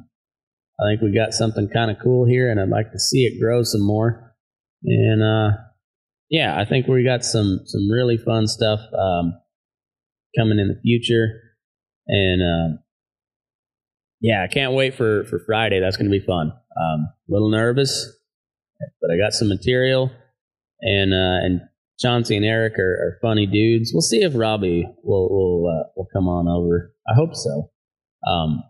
I 0.79 0.89
think 0.89 1.01
we 1.01 1.13
got 1.13 1.33
something 1.33 1.69
kind 1.69 1.91
of 1.91 1.97
cool 2.01 2.25
here, 2.25 2.49
and 2.49 2.59
I'd 2.59 2.69
like 2.69 2.91
to 2.91 2.99
see 2.99 3.25
it 3.25 3.39
grow 3.39 3.63
some 3.63 3.85
more. 3.85 4.33
And 4.83 5.21
uh, 5.21 5.57
yeah, 6.29 6.59
I 6.59 6.65
think 6.65 6.87
we 6.87 7.03
got 7.03 7.23
some 7.23 7.61
some 7.65 7.89
really 7.89 8.17
fun 8.17 8.47
stuff 8.47 8.79
um, 8.97 9.33
coming 10.37 10.59
in 10.59 10.69
the 10.69 10.79
future. 10.81 11.27
And 12.07 12.41
uh, 12.41 12.77
yeah, 14.21 14.43
I 14.43 14.47
can't 14.47 14.73
wait 14.73 14.95
for 14.95 15.25
for 15.25 15.39
Friday. 15.45 15.79
That's 15.79 15.97
going 15.97 16.11
to 16.11 16.17
be 16.17 16.25
fun. 16.25 16.47
Um, 16.47 17.09
a 17.29 17.31
little 17.31 17.51
nervous, 17.51 18.11
but 19.01 19.11
I 19.11 19.17
got 19.17 19.33
some 19.33 19.49
material, 19.49 20.09
and 20.81 21.13
uh, 21.13 21.45
and 21.45 21.61
Chauncey 22.01 22.35
and 22.35 22.45
Eric 22.45 22.79
are, 22.79 22.93
are 22.93 23.17
funny 23.21 23.45
dudes. 23.45 23.91
We'll 23.93 24.01
see 24.01 24.23
if 24.23 24.33
Robbie 24.35 24.87
will 25.03 25.29
will 25.29 25.67
uh, 25.67 25.89
will 25.95 26.07
come 26.13 26.27
on 26.27 26.47
over. 26.47 26.93
I 27.07 27.13
hope 27.15 27.35
so. 27.35 27.69
Um, 28.27 28.63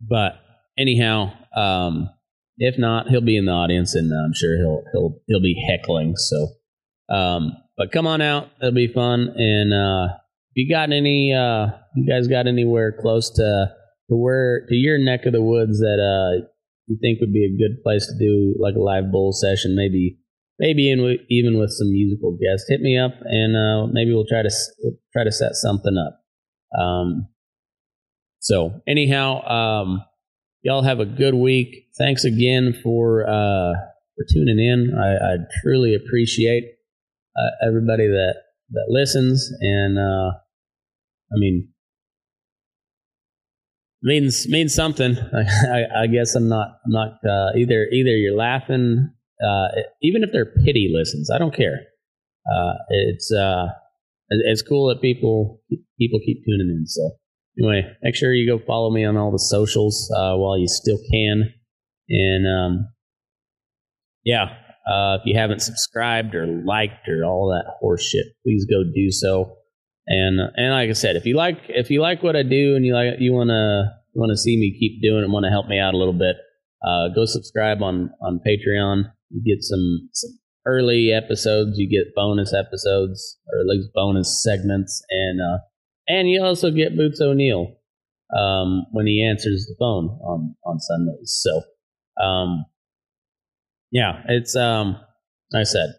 but 0.00 0.34
anyhow, 0.78 1.32
um, 1.56 2.10
if 2.58 2.78
not, 2.78 3.08
he'll 3.08 3.20
be 3.20 3.36
in 3.36 3.46
the 3.46 3.52
audience, 3.52 3.94
and 3.94 4.10
I'm 4.12 4.34
sure 4.34 4.56
he'll 4.56 4.82
he'll 4.92 5.20
he'll 5.26 5.42
be 5.42 5.56
heckling. 5.68 6.14
So, 6.16 6.48
um, 7.14 7.52
but 7.76 7.92
come 7.92 8.06
on 8.06 8.20
out; 8.20 8.50
it'll 8.60 8.72
be 8.72 8.92
fun. 8.92 9.32
And 9.36 9.72
uh, 9.72 10.14
if 10.54 10.66
you 10.66 10.74
got 10.74 10.92
any, 10.92 11.32
uh, 11.32 11.68
you 11.96 12.06
guys 12.08 12.28
got 12.28 12.46
anywhere 12.46 12.92
close 12.92 13.30
to 13.30 13.72
to 14.10 14.16
where 14.16 14.66
to 14.68 14.74
your 14.74 14.98
neck 14.98 15.26
of 15.26 15.32
the 15.32 15.42
woods 15.42 15.78
that 15.78 15.98
uh 15.98 16.46
you 16.86 16.98
think 17.00 17.20
would 17.20 17.32
be 17.32 17.44
a 17.44 17.56
good 17.56 17.82
place 17.82 18.06
to 18.06 18.18
do 18.18 18.54
like 18.58 18.74
a 18.74 18.80
live 18.80 19.10
bull 19.10 19.32
session, 19.32 19.76
maybe 19.76 20.18
maybe 20.62 20.90
in 20.90 21.18
even 21.28 21.58
with 21.58 21.70
some 21.72 21.90
musical 21.90 22.38
guests, 22.40 22.66
hit 22.68 22.80
me 22.80 22.96
up 22.96 23.12
and 23.24 23.56
uh, 23.56 23.92
maybe 23.92 24.14
we'll 24.14 24.24
try 24.24 24.42
to 24.42 24.50
try 25.12 25.24
to 25.24 25.32
set 25.32 25.54
something 25.54 25.96
up. 25.98 26.80
Um, 26.80 27.28
so 28.38 28.80
anyhow, 28.86 29.42
um, 29.44 30.04
y'all 30.62 30.82
have 30.82 31.00
a 31.00 31.04
good 31.04 31.34
week. 31.34 31.88
Thanks 31.98 32.24
again 32.24 32.78
for 32.82 33.28
uh, 33.28 33.72
for 34.16 34.24
tuning 34.32 34.60
in. 34.60 34.96
I, 34.96 35.34
I 35.34 35.36
truly 35.62 35.96
appreciate 35.96 36.64
uh, 37.36 37.66
everybody 37.66 38.06
that 38.06 38.36
that 38.70 38.86
listens, 38.88 39.50
and 39.60 39.98
uh, 39.98 40.30
I 40.30 41.36
mean 41.38 41.68
means 44.00 44.48
means 44.48 44.74
something. 44.74 45.16
I, 45.34 46.02
I, 46.02 46.06
guess 46.06 46.36
I'm 46.36 46.48
not 46.48 46.68
I'm 46.86 46.92
not 46.92 47.18
uh, 47.28 47.50
either 47.56 47.86
either 47.92 48.16
you're 48.16 48.36
laughing 48.36 49.10
uh, 49.42 49.68
even 50.02 50.22
if 50.22 50.30
they're 50.32 50.52
pity 50.64 50.90
listens. 50.92 51.30
I 51.30 51.38
don't 51.38 51.54
care. 51.54 51.80
Uh, 52.50 52.74
it's 52.88 53.32
uh, 53.32 53.66
it's 54.28 54.62
cool 54.62 54.88
that 54.88 55.00
people 55.00 55.60
people 55.98 56.20
keep 56.24 56.44
tuning 56.44 56.70
in. 56.70 56.86
So 56.86 57.10
anyway, 57.58 57.92
make 58.02 58.14
sure 58.14 58.32
you 58.32 58.46
go 58.46 58.64
follow 58.64 58.90
me 58.90 59.04
on 59.04 59.16
all 59.16 59.30
the 59.30 59.38
socials 59.38 60.10
uh, 60.16 60.34
while 60.36 60.58
you 60.58 60.68
still 60.68 60.98
can, 61.10 61.52
and 62.08 62.46
um, 62.46 62.88
yeah. 64.24 64.56
Uh, 64.84 65.18
if 65.20 65.22
you 65.26 65.38
haven't 65.38 65.62
subscribed 65.62 66.34
or 66.34 66.44
liked 66.44 67.08
or 67.08 67.24
all 67.24 67.46
that 67.46 67.74
horseshit, 67.80 68.34
please 68.42 68.66
go 68.68 68.82
do 68.82 69.12
so. 69.12 69.56
And 70.08 70.40
and 70.56 70.72
like 70.72 70.90
I 70.90 70.92
said, 70.92 71.14
if 71.14 71.24
you 71.24 71.36
like 71.36 71.58
if 71.68 71.88
you 71.88 72.00
like 72.00 72.24
what 72.24 72.34
I 72.34 72.42
do 72.42 72.74
and 72.74 72.84
you 72.84 72.92
like 72.92 73.20
you 73.20 73.32
want 73.32 73.50
to 73.50 73.92
you 74.12 74.20
want 74.20 74.30
to 74.30 74.36
see 74.36 74.56
me 74.56 74.76
keep 74.76 75.00
doing 75.00 75.20
it, 75.20 75.24
and 75.24 75.32
want 75.32 75.44
to 75.44 75.50
help 75.50 75.68
me 75.68 75.78
out 75.78 75.94
a 75.94 75.96
little 75.96 76.12
bit, 76.12 76.34
go 77.14 77.24
subscribe 77.26 77.80
on 77.80 78.10
on 78.20 78.40
Patreon. 78.44 79.04
You 79.32 79.42
get 79.42 79.62
some 79.62 80.08
some 80.12 80.38
early 80.66 81.12
episodes. 81.12 81.78
You 81.78 81.88
get 81.88 82.14
bonus 82.14 82.54
episodes 82.54 83.38
or 83.52 83.60
at 83.60 83.66
least 83.66 83.88
bonus 83.94 84.42
segments, 84.42 85.02
and 85.10 85.40
uh, 85.40 85.58
and 86.08 86.30
you 86.30 86.42
also 86.42 86.70
get 86.70 86.96
Boots 86.96 87.20
O'Neill 87.20 87.74
um, 88.36 88.86
when 88.92 89.06
he 89.06 89.26
answers 89.28 89.66
the 89.66 89.76
phone 89.78 90.18
on 90.22 90.54
on 90.64 90.78
Sundays. 90.78 91.40
So 91.42 91.62
um, 92.24 92.66
yeah, 93.90 94.22
it's 94.28 94.54
um, 94.54 94.96
like 95.52 95.62
I 95.62 95.64
said 95.64 95.94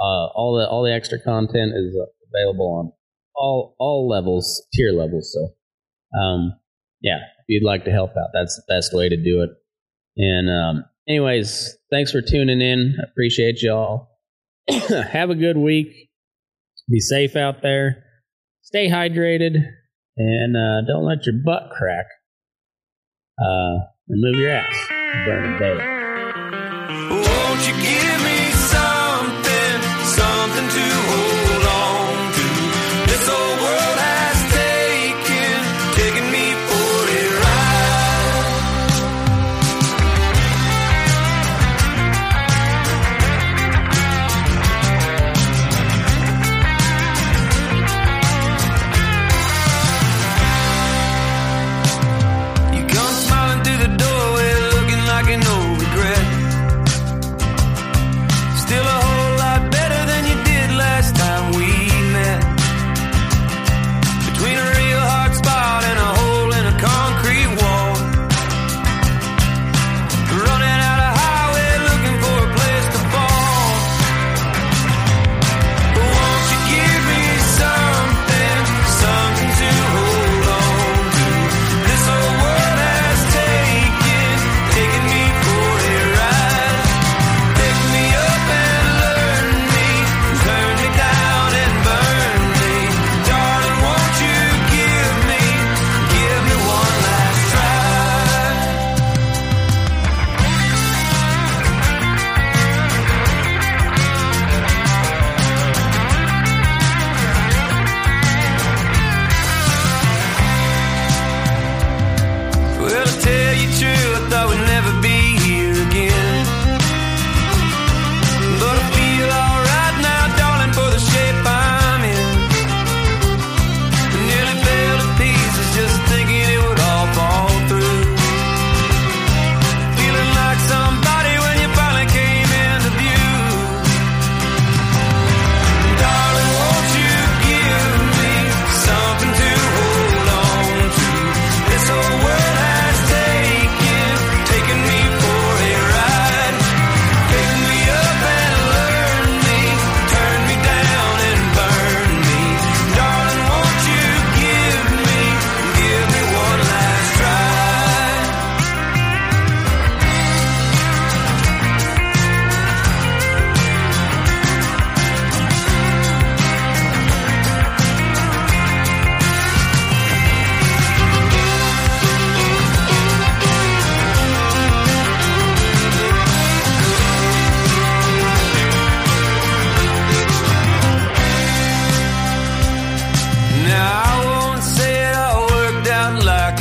uh, 0.00 0.26
all 0.34 0.58
the 0.58 0.68
all 0.68 0.82
the 0.82 0.92
extra 0.92 1.18
content 1.20 1.72
is 1.74 1.96
available 2.32 2.66
on 2.66 2.92
all 3.34 3.74
all 3.78 4.08
levels, 4.08 4.66
tier 4.72 4.92
levels. 4.92 5.32
So, 5.32 6.20
um, 6.20 6.54
yeah, 7.00 7.18
if 7.38 7.44
you'd 7.48 7.64
like 7.64 7.84
to 7.84 7.90
help 7.90 8.10
out, 8.10 8.30
that's 8.32 8.56
the 8.56 8.64
best 8.68 8.92
way 8.92 9.08
to 9.08 9.16
do 9.16 9.42
it. 9.42 9.50
And 10.16 10.50
um, 10.50 10.84
anyways, 11.08 11.76
thanks 11.90 12.12
for 12.12 12.20
tuning 12.20 12.60
in. 12.60 12.96
I 13.00 13.10
appreciate 13.10 13.62
y'all. 13.62 14.08
Have 14.68 15.30
a 15.30 15.34
good 15.34 15.56
week. 15.56 16.10
Be 16.90 17.00
safe 17.00 17.36
out 17.36 17.62
there. 17.62 18.04
Stay 18.62 18.88
hydrated, 18.88 19.56
and 20.16 20.56
uh, 20.56 20.86
don't 20.86 21.04
let 21.04 21.26
your 21.26 21.36
butt 21.44 21.70
crack. 21.76 22.06
Uh, 23.38 23.86
and 24.08 24.20
move 24.20 24.36
your 24.36 24.50
ass. 24.50 24.88
Burn 25.26 25.54
a 25.54 25.58
day. 25.58 25.93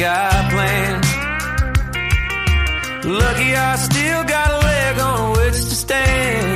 I 0.05 0.49
planned. 0.51 1.05
Lucky 3.05 3.55
I 3.55 3.75
still 3.75 4.23
got 4.23 4.49
a 4.51 4.57
leg 4.65 4.99
on 4.99 5.31
which 5.31 5.55
to 5.55 5.75
stand. 5.75 6.52